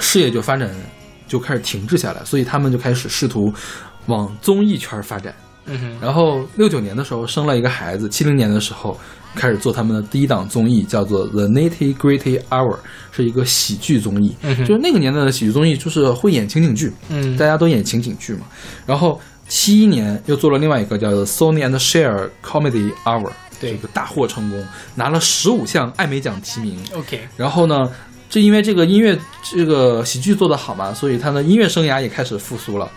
[0.00, 0.68] 事业就发展
[1.26, 3.52] 就开始停滞下来，所以他们就开始试图
[4.06, 5.34] 往综艺圈发展。
[5.68, 8.96] 嗯哼，然后六九年的时候生了一个孩子，七零年的时候
[9.34, 12.74] 开始做他们的第一档综艺，叫做《The Nitty Gritty Hour》，
[13.10, 14.32] 是一个喜剧综艺。
[14.60, 18.46] 就是那个年代的喜剧综艺，就是会演情景剧，嗯大家都演情景剧嘛。
[18.86, 23.24] 然后七一年又做了另外一个叫做《Sony and Share Comedy Hour》，
[23.60, 26.78] 对这个大获成功，拿了十五项艾美奖提名。
[26.94, 27.90] ，OK，然后呢，
[28.28, 32.90] 就因为这个音乐这个喜剧做得好嘛，所以他的音乐生涯也开始复苏了。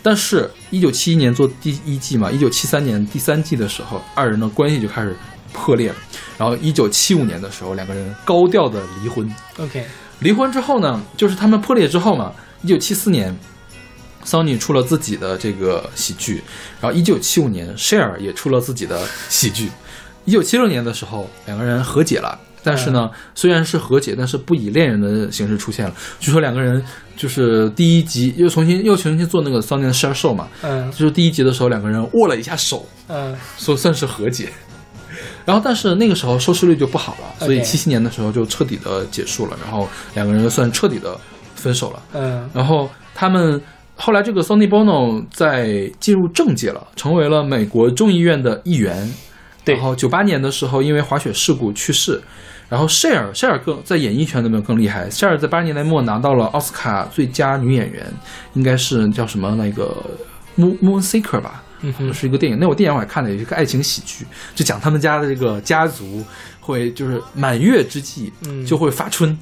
[0.00, 5.14] 但是，一九七一年做第一季嘛，一九七三年第三季的时候，二人的关系就开始
[5.52, 5.96] 破裂了。
[6.38, 9.28] 然后，一九七五年的时候，两个人高调的离婚。
[9.58, 9.84] OK，
[10.20, 12.32] 离婚之后呢，就是他们破裂之后嘛，
[12.62, 13.36] 一九七四年
[14.24, 16.42] ，Sony 出了自己的这个喜剧，
[16.80, 19.68] 然后一九七五年，Share 也出了自己的喜剧。
[20.24, 22.38] 一九七六年的时候，两个人和解了，
[22.68, 25.94] 但是呢，虽然是和解，但是不以恋人的形式出现了。
[26.20, 26.82] 据说两个人
[27.16, 34.50] 就是第一集又重新又重新做那个 Sony 的 Share Show 嘛，嗯就是第一集的时候两个人握了一下手，嗯说算是和解。
[35.44, 41.18] 然后，但是那个时候收视率就不好了，所以七七年的时候就彻底的结束了，然后两个人就算彻底的
[41.54, 42.02] 分手了。
[42.12, 43.58] 嗯然后他们
[43.96, 49.10] 后来这个 Sony Bono 在进入政界了，成为了美国众议院的议员。
[49.68, 52.20] 对然后九八年的时候因为滑雪事故去世。
[52.70, 58.04] 然后 Cher Cher 更在演艺圈那边更厉害，Cher 在八十年代末拿到了奥斯卡最佳女演员，
[58.52, 59.96] 应该是叫什么那个
[60.58, 62.58] Moon Moonseeker 吧，嗯是一个电影。
[62.60, 66.22] 那我电影我还看了，有一个爱情喜剧，就讲他们家的这个家族
[66.60, 69.34] 会就是满月之际嗯就会发春，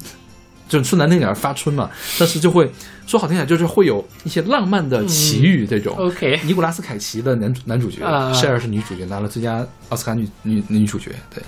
[0.67, 1.89] 就说难听点儿发春嘛，
[2.19, 2.69] 但是就会
[3.05, 5.95] 说好听点就是会有一些浪漫的奇遇这种。
[5.97, 11.11] OK 尼古拉斯凯奇的男男主角啊，Cher 是女主角，拿了最佳奥斯卡女女女主角。
[11.33, 11.41] 对，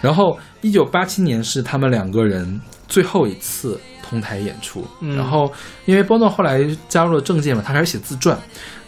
[0.00, 4.86] 然后一九八七年是他们两个人最后一次同台演出。
[5.00, 5.52] 嗯然后
[5.84, 8.38] 因为 Bono 后来加入了政界嘛，他开始写自传，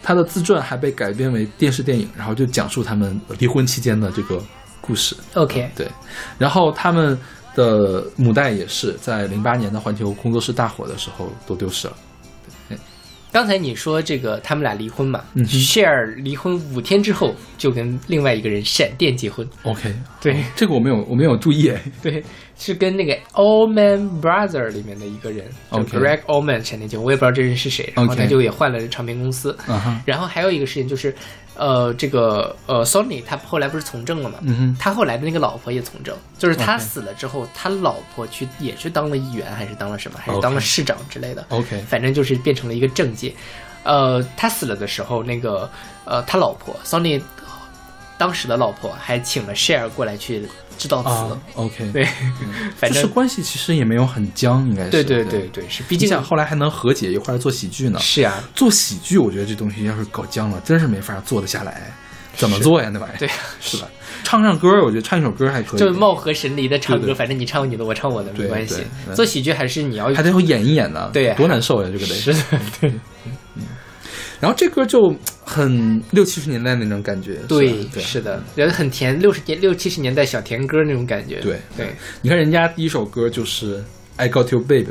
[0.01, 4.41] 他的自传还被改编为电视电影，然后就讲述他们离婚期间的这个
[4.81, 5.15] 故事。
[5.35, 5.87] OK，对，
[6.39, 7.17] 然后他们
[7.57, 11.97] 的母带也是在零八年的环球工作室大火的时候都丢失了。
[13.29, 21.79] 刚才你说这个他们俩离婚嘛、嗯哼 s h a r e 离婚五天之后就跟另外一个人闪电结婚，OK， 对这个我没有我没有注意哎。
[22.01, 22.23] 对，
[22.57, 29.55] 是跟那个 Allman Brother 里面的一个人 Greg Allman 闪电结婚，我也不知道这人是谁，然后他就也换了唱片公司。
[30.05, 31.13] 然后还有一个事情就是，
[31.57, 41.45] 呃，这个呃 Sony 他后来不是从政了嘛，嗯他后来的那个老婆也从政，就是他死了之后，他老婆去也去当了议员，还是当了什么，还是当了市长之类的。
[41.49, 43.33] OK 反正就是变成了一个政界。
[43.83, 45.69] 呃，他死了的时候，那个
[46.05, 47.21] 呃，他老婆 Sony
[48.17, 50.45] 当时的老婆还请了 Share 过来去
[50.77, 51.09] 致悼词。
[51.09, 52.05] 啊，OK，对，
[52.77, 54.91] 反正就是关系其实也没有很僵，应该是。
[54.91, 57.99] 对对对对，是，毕竟想后来还能和解，一块儿做喜剧呢。
[57.99, 61.91] 是呀，做喜剧，我觉得这东西要是搞僵了，真是没法做得下来。
[62.35, 62.89] 怎么做呀？
[62.93, 63.27] 那玩意儿，对，
[63.59, 63.87] 是吧？
[64.23, 68.83] 唱唱歌，我觉得唱一首歌还可以，就是貌合神离的唱歌，反正你唱你的，我唱我的，没关系
[69.15, 72.13] 做喜剧还是你要还得要演一演呢，对多难受呀，这个得。
[72.13, 72.31] 是
[74.39, 81.39] 然后这歌就很六七十年代那种感觉，对是吧对是的，觉得很甜，六十年六七十年代小甜歌那种感觉。
[81.41, 83.77] 对对，你看人家第一首歌就是
[84.15, 84.85] 《I Got You Babe》，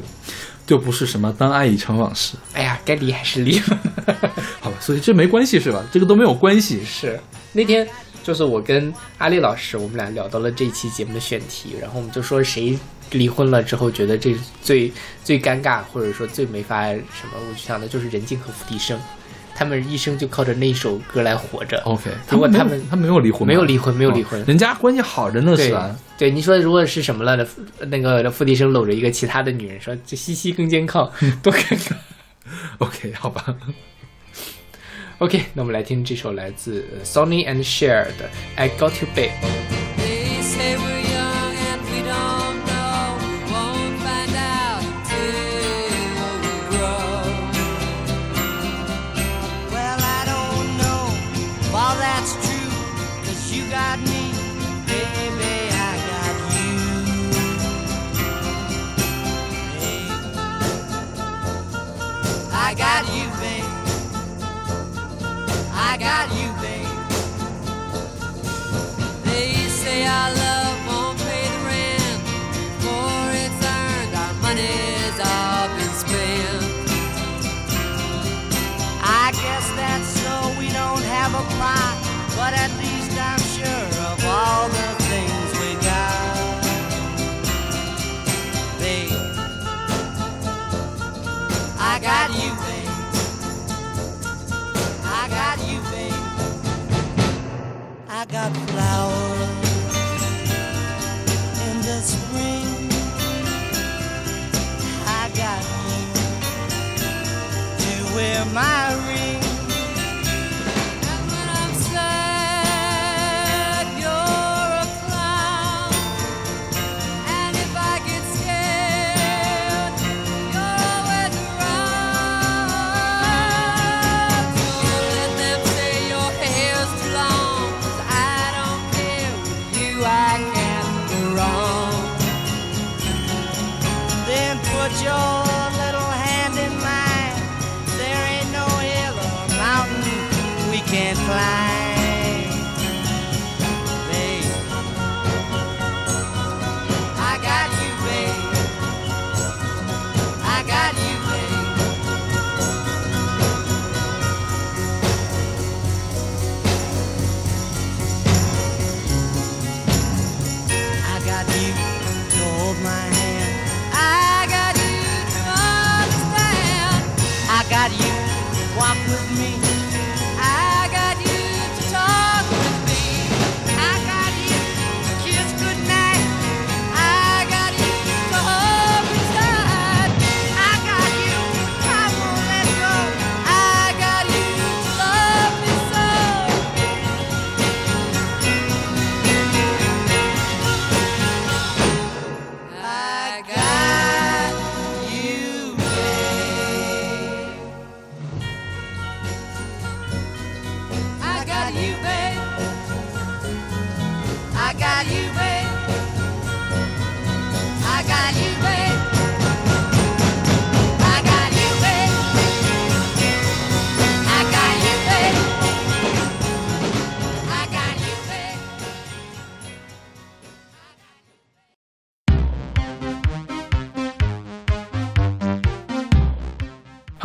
[0.67, 3.61] 就不是什么当爱已成往事，哎呀，该离还是离。
[4.61, 4.77] 好吧？
[4.81, 5.85] 所以这没关系是吧？
[5.93, 6.85] 这个都没有关系。
[6.85, 7.19] 是
[7.53, 7.87] 那天
[8.25, 12.77] 就是我跟阿丽老师，我们俩聊到了这期节目的选题，然后我们就说谁
[13.13, 14.93] 离婚了之后觉得这最
[15.23, 18.99] 最尴尬，或者说最没法什么，我就想的就是任静和付笛声，
[19.57, 21.81] 他们一生就靠着那首歌来活着。
[21.85, 25.97] OK，如果他们他没有离婚，没有离婚没有离婚哦人家关系好着呢，对是吧？
[26.19, 27.47] 对，你说如果是什么了？
[27.89, 31.11] 那个付笛生搂着一个其他的女人，说这西西更健康，
[31.43, 31.93] 多尴尬。
[32.79, 33.57] OK，好吧。
[35.19, 39.31] OK，那我们来听这首来自呃 Sony and Cher 的《I Got You Babe》。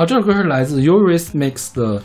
[0.02, 2.00] 好，这首歌是来自 Eurythmics 的《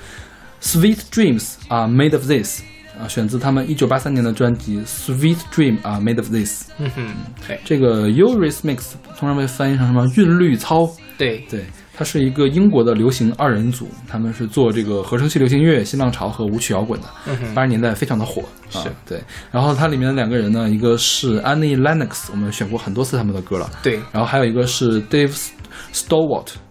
[0.61, 2.61] Sweet Dreams Are Made of This》
[3.03, 6.69] 啊，选自他们一九八三年的专辑《Sweet Dream Are Made of This》。
[6.77, 7.15] 嗯哼，
[7.49, 10.87] 对这个 Eurythmics 通常被翻译成什么韵律操？
[11.17, 11.65] 对，对，
[11.95, 18.43] 它是一个英国的流行二人组，他们是做这个合成器流行乐、新浪潮和舞曲摇滚的，嗯哼八十年代非常的火。
[18.75, 19.19] 啊是对。
[19.51, 23.71] 然后它里面的两个人呢，一个是 Annie Lennox，我们选过很多次他们的歌了。
[23.83, 25.49] 对，然后还有一个是 Dave
[25.95, 26.66] Stewart 啊，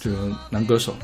[0.00, 0.94] 这个男歌手。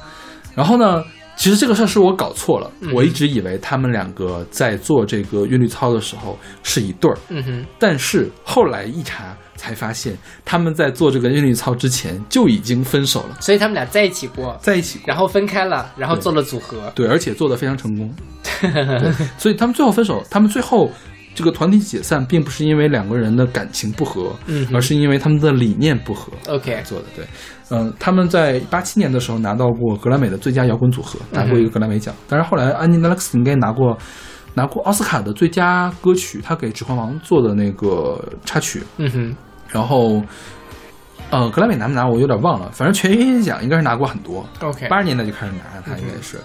[0.54, 1.04] 然后呢，
[1.36, 10.16] 其实这个事儿是我搞错了，嗯我一直以为他们两个在做这个韵律操的时候是一对儿，嗯哼，但是后来一查才发现，
[10.46, 15.04] 他们在做这个韵律操之前就已经分手了，所以他们俩在一起过，在一起过。
[15.08, 16.90] 然后分开了，然后做了组合。
[16.94, 18.14] 对，而且做的非常成功。
[18.62, 20.90] 对，所以他们最后分手，他们最后
[21.36, 26.32] 这个团体解散，并不是因为两个人的感情不和，嗯而是因为他们的理念不合。
[26.48, 27.26] OK，做的对，
[27.68, 32.14] 嗯、他们在八七年的时候拿到过格莱美的最佳摇滚组合，拿过一个格莱美奖。
[32.26, 33.96] 但是后来安妮·德拉克斯应该拿过
[34.54, 38.82] 拿过奥斯卡的最佳歌曲，他给《指环王》做的那个插曲。
[38.96, 39.36] 嗯哼，
[39.68, 40.22] 然后，
[41.28, 44.42] 呃，格莱美拿没拿我有点忘了，反正全音乐奖应该是拿过很多。
[44.62, 46.38] OK 八十年代就开始拿，他应该是。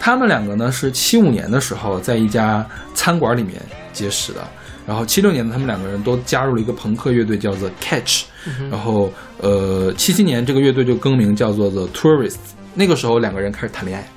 [0.00, 3.60] 他们两个呢是七五年的时候在一家餐馆里面
[3.92, 4.40] 结识的，
[4.86, 8.24] 然后七六年他们两个人都加入了一个朋克乐队叫做 Catch，、
[8.70, 12.36] 然后呃七七年这个乐队就更名叫做 The Tourists，
[12.74, 14.08] 那个时候两个人开始谈恋爱。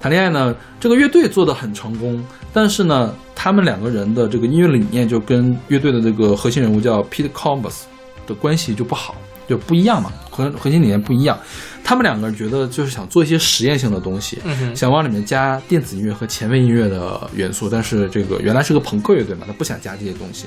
[0.00, 7.82] 谈恋爱呢，这个乐队做的很成功，但是呢，他们两个人的这个音乐理念就跟乐队的这个核心人物叫 Pete Combs
[8.24, 9.16] 的关系就不好，
[9.48, 11.36] 就不一样嘛，核核心理念不一样。
[11.82, 20.46] 他们两个觉得就是想做一些实验性的东西，嗯想往里面加电子音乐和前卫音乐的元素，但是这个原来是个朋克乐队嘛，他不想加这些东西。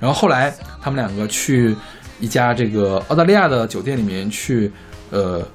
[0.00, 0.52] 然后后来
[0.82, 1.74] 他们两个去
[2.18, 4.70] 一家这个澳大利亚的酒店里面去
[5.10, 5.46] 呃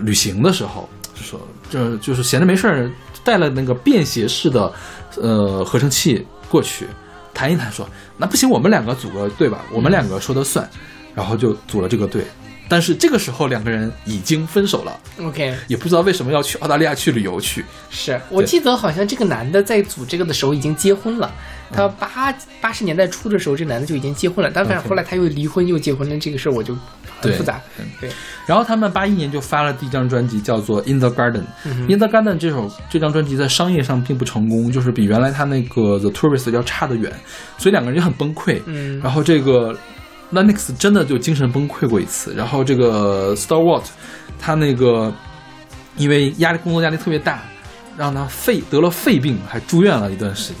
[0.00, 1.40] 旅行的时候，就说
[1.70, 2.90] 这就是闲着没事儿
[3.22, 4.72] 带了那个便携式的
[5.16, 6.86] 呃合成器过去
[7.32, 10.68] 谈一谈说，那不行，我们两个组个队吧，我们两个说的算，
[11.14, 12.24] 然后就组了这个队。
[12.68, 17.64] 但是这个时候两个人已经分手了，OK，也不知道为什么要去澳大利亚去旅游去。
[17.90, 21.32] 是我记得好像这个男的在组这个的时候已经结婚了。
[21.72, 26.76] 他八八十年代初的时候，这男的就已经结婚了，但反正后来他又离婚又结婚了，这个事儿我就
[27.20, 27.60] 很复杂。
[27.78, 28.10] 嗯对，
[28.46, 31.42] 然后他们八一年就发了第一张专辑，叫做《In the Garden》。
[31.92, 37.10] In the Garden》这首这张专辑在商业上并不成功，就是比原来他那个 The Tourist 要差得远，
[37.58, 38.60] 所以两个人就很崩溃。
[38.66, 39.76] 嗯然后这个
[40.34, 43.84] Lennox 真的就精神崩溃过一次，然后这个 Starwart
[44.38, 45.12] 他那个
[45.96, 47.42] 因为压力工作压力特别大，
[47.96, 50.58] 让他肺得了肺病，还住院了一段时间。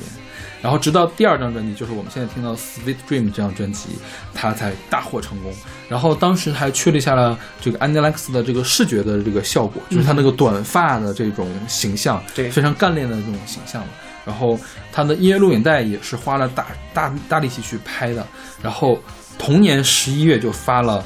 [0.62, 3.90] 然后直到第二张专辑，就是我们现在听到《Sweet Dream》这张专辑，
[4.32, 5.52] 他才大获成功。
[5.90, 13.84] 然后当时还确立下了这个 Lennox 的这个视觉的这个效果，就是他那个短发的这种形象，对非常干练的这种形象。
[14.24, 14.58] 然后
[14.90, 18.26] 他的音乐录影带也是花了大大大力气去拍的。
[18.62, 18.98] 然后
[19.38, 21.04] 同年十一月就发了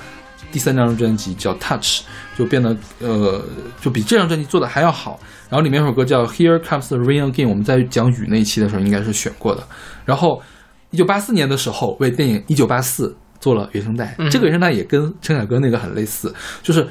[0.50, 2.00] 第三张专辑，叫《Touch》，
[2.36, 3.42] 就变得呃，
[3.80, 5.18] 就比这张专辑做的还要好。
[5.50, 9.66] 然后里面有首歌叫《Here Comes the Rain Again》，我们在讲雨那一期的时候应该是选过的。
[10.04, 10.42] 然后
[10.90, 13.08] 一九八四年的时候为电影《一九八四》
[13.40, 16.86] 做了原声带，嗯这个原声带也跟陈凯歌那个很类似，就是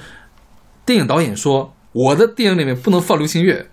[0.86, 3.66] 电影导演说我的电影里面不能放流行乐，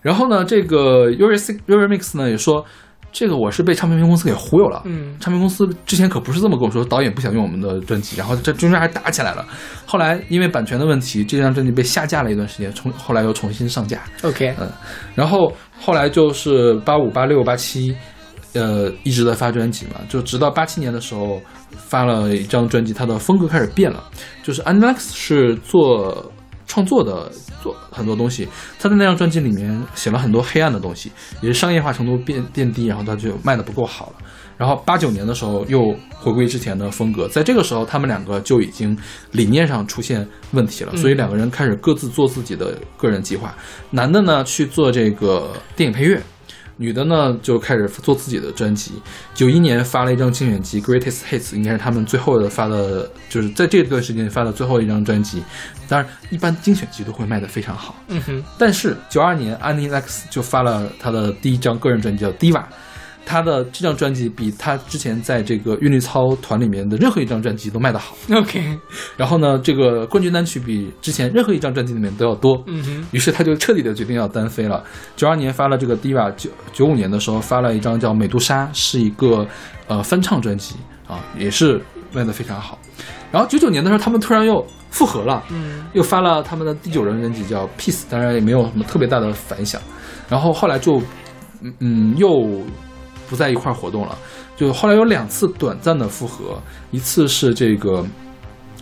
[0.00, 2.64] 然后呢，这个 Eurythmics Eurythmics 呢也说，
[3.12, 4.82] 这个我是被唱片公司给忽悠了。
[4.84, 9.46] 嗯唱片公司之前可不是这么跟我说，导演不想用我们的专辑，然后这中间还打起来了。
[9.84, 14.00] 后来因为版权的问题，这张专辑被下架了一段时间，重后来又重新上架。
[14.22, 14.70] ，OK，嗯，
[15.14, 17.94] 然后后来就是八五、八六、八七，
[18.54, 21.40] 呃，一直在发专辑嘛，就直到八七年的时候
[21.76, 24.04] 发了一张专辑，它的风格开始变了。
[24.42, 26.32] 就是 Anlax 是做
[26.70, 27.28] 创作的，
[27.60, 28.46] 做很多东西。
[28.78, 31.10] 他在那张专辑里面写了很多黑暗的东西，
[31.42, 34.12] 也是商业化程度变变低，然后他就卖的不够好了。
[34.56, 38.96] 然后八九年的时候又回归之前的风格，在这个时候他们两个就已经
[39.32, 43.52] 理念上出现问题了，所以两个人开始各自做自己的个人计划。
[43.90, 46.22] 男的呢去做这个电影配乐，
[46.80, 48.92] 女的呢就开始做自己的专辑。
[49.34, 55.42] 九一年发了一张精选集《Greatest Hits》，应该是他们最后的发的，就是在这段时间发的最后一张专辑。
[55.86, 57.94] 当然，一般精选集都会卖得非常好。
[58.08, 62.60] 嗯哼，但是九二年，安妮 Lex 就发了他的第一张个人专辑叫《Diva》，
[63.24, 68.16] 他的这张专辑比他之前在这个韵律操团里面的任何一张专辑都卖得好。
[68.34, 68.78] OK，
[69.16, 72.62] 然后呢，这个冠军单曲比之前任何一张专辑里面都要多。
[72.66, 74.82] 嗯哼，于是他就彻底的决定要单飞了。
[75.16, 79.46] 九二年发了这个《Diva》，九九五年的时候发了一张叫《美杜莎》，是一个
[79.86, 80.76] 呃翻唱专辑
[81.06, 81.80] 啊，也是
[82.12, 82.78] 卖得非常好。
[83.30, 89.80] 然后九九年的时候，他们突然又复合了，嗯又发了他们的第九人专辑叫《Peace》，当然也没有什么特别大的反响。
[90.28, 91.00] 然后后来就，
[91.60, 92.28] 嗯嗯，又
[93.30, 94.18] 不在一块儿活动了。
[94.56, 98.04] 就后来有两次短暂的复合，一次是这个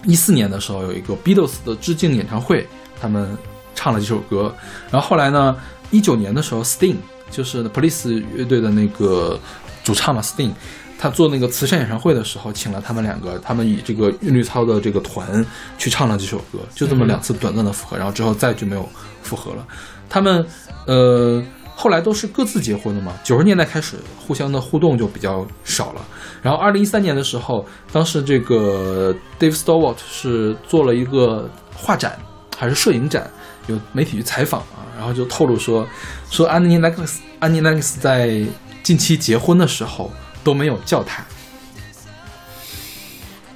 [0.04, 2.66] 一四年的时候有一个 Beatles 的致敬演唱会，
[3.00, 3.36] 他们
[3.74, 4.52] 唱了几首歌。
[4.90, 5.54] 然后后来呢，
[5.90, 6.96] 一九年的时候，Sting
[7.30, 9.38] 就是 Police 乐队的那个
[9.84, 10.52] 主唱嘛，Sting。
[11.00, 15.46] 他做那个慈善演唱会的时候，请了他们两个，他们以这个韵律操的这个团
[15.78, 18.88] 去唱了几首歌，就这么两次短暂的复合，然后之后再就没有
[19.22, 19.64] 复合了。
[20.08, 20.44] 他们
[20.86, 21.40] 呃
[21.80, 26.04] 后来都是各自结婚的嘛，九十年代开始互相的互动就比较少了。
[26.42, 32.18] 然后二零一三年的时候，当时这个 Dave Stewart 是做了一个画展
[32.56, 33.30] 还是摄影展，
[33.68, 35.86] 有媒体去采访啊，然后就透露说
[36.28, 38.44] 说安妮 Lennox 安妮 Lennox 在
[38.82, 40.10] 近期结婚的时候
[40.42, 41.24] 都没有叫他。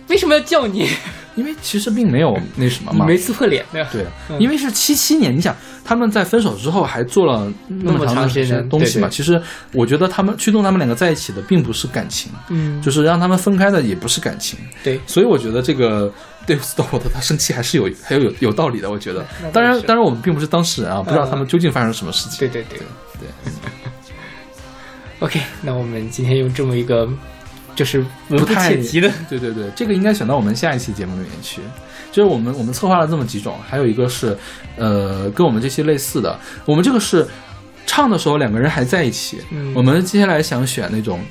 [0.06, 0.88] 为什么要叫你？
[1.34, 3.88] 因为其实并没有那什么嘛，没撕破脸对吧？
[3.92, 4.40] 对，嗯。
[4.40, 9.16] 因为是七七年，你想他们在分手之后还做了那那么长时间东西嘛，对对。
[9.16, 9.40] 其实
[9.72, 16.12] 我觉得他们驱动他们两个在一起的并不是感情，嗯，就是让他们分开的也不是感情，对，所以我觉得这个
[16.46, 19.24] Dave Stewart 他生气还是有还有有有道理的，我觉得。
[19.52, 22.38] 当然，当然我们并不是当事人啊，不知道他们究竟发生了什么事情。
[22.40, 23.28] 对对对对。
[25.20, 27.08] OK，那我们今天用这么一个
[27.74, 31.60] 就是文不不太切题的，对对对，这个应该选到我们下一期节目里面去。
[32.10, 34.36] 就是我们我们策划了这么几种，还有一个是，
[34.76, 36.38] 呃，跟我们这些类似的。
[36.66, 37.26] 我们这个是
[37.86, 41.24] 唱的时候两个人还在一起，嗯我们接下来想选那种，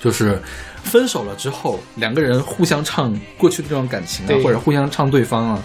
[0.00, 0.42] 就是
[0.82, 5.62] 分手了之后两个人互相唱过去的这种感情啊，或者互相唱对方啊，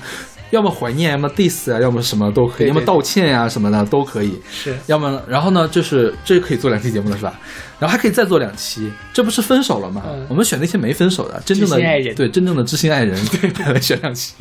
[0.52, 4.40] 要么怀念，要么 diss 啊，要么什么都可以，对对要么道歉呀、什么的都可以。
[4.50, 7.40] 是要么，然后呢，就是这可以做两期节目了，是吧？
[7.78, 10.04] 然后还可以再做两期，这不是分手了吗？
[10.08, 14.34] 嗯我们选那些没分手的，真正的爱人对真正的知心爱人对 选两期。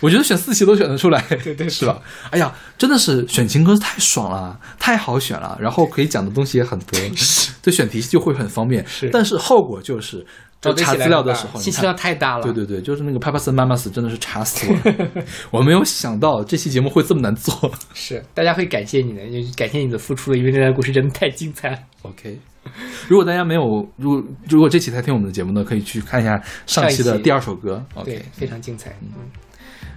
[0.00, 1.98] 我觉得选四期都选得出来，对对，是吧？
[2.30, 7.00] 哎呀，真的是选情歌太爽了，太好选了，然后可以讲的东西也很多，
[7.62, 8.86] 对，选题就会很方便。
[8.86, 10.24] 是但是后果就是，
[10.62, 12.44] 就查资料的时候，信息量太大了。
[12.44, 15.08] 对对对，就是那个 Papas and Mamas 真的是查死我了，
[15.50, 17.72] 我没有想到这期节目会这么难做。
[17.92, 21.78] 是，大家会感谢你的，因为感谢你的付出了，因为这段故事真的太精彩了。
[22.02, 22.38] OK，
[23.08, 23.60] 如果大家没有，
[23.96, 27.84] 如果如果这期才听我们的节目呢，可以去看一下上期的第二首歌。
[28.04, 28.96] 对 OK，，非常精彩。
[29.02, 29.08] 嗯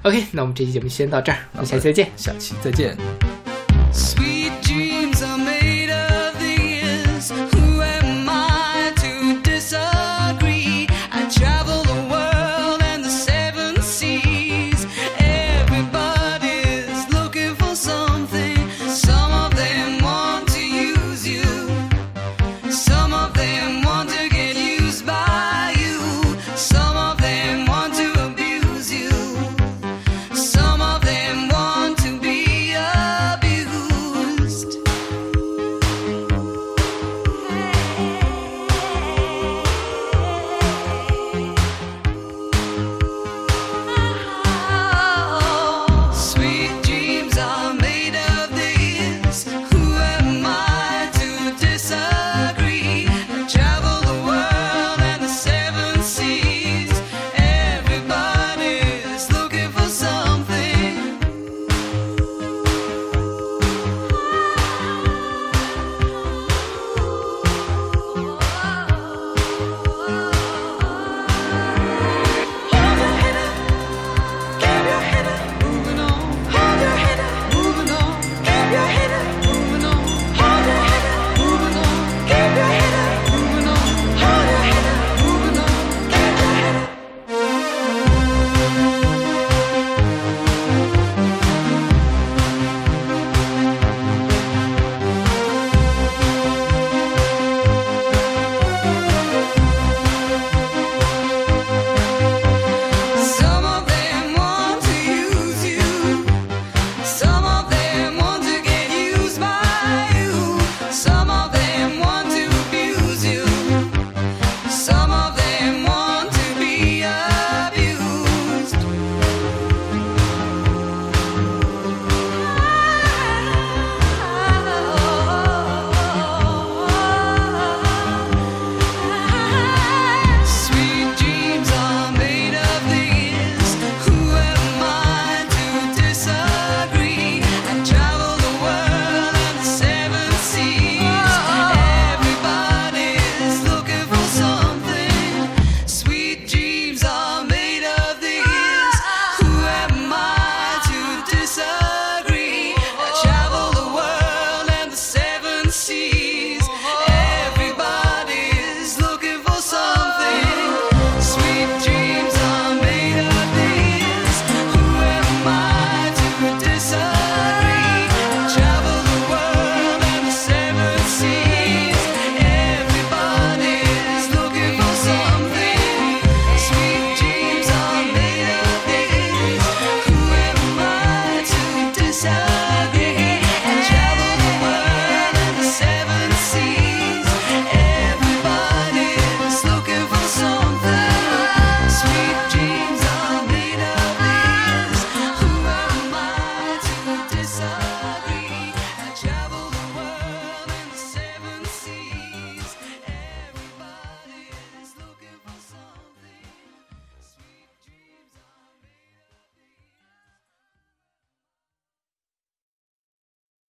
[0.01, 2.09] ，OK，那我们这期节目先到这儿，我们下期再见。
[2.15, 2.97] 下期再见。
[3.93, 4.34] Sweet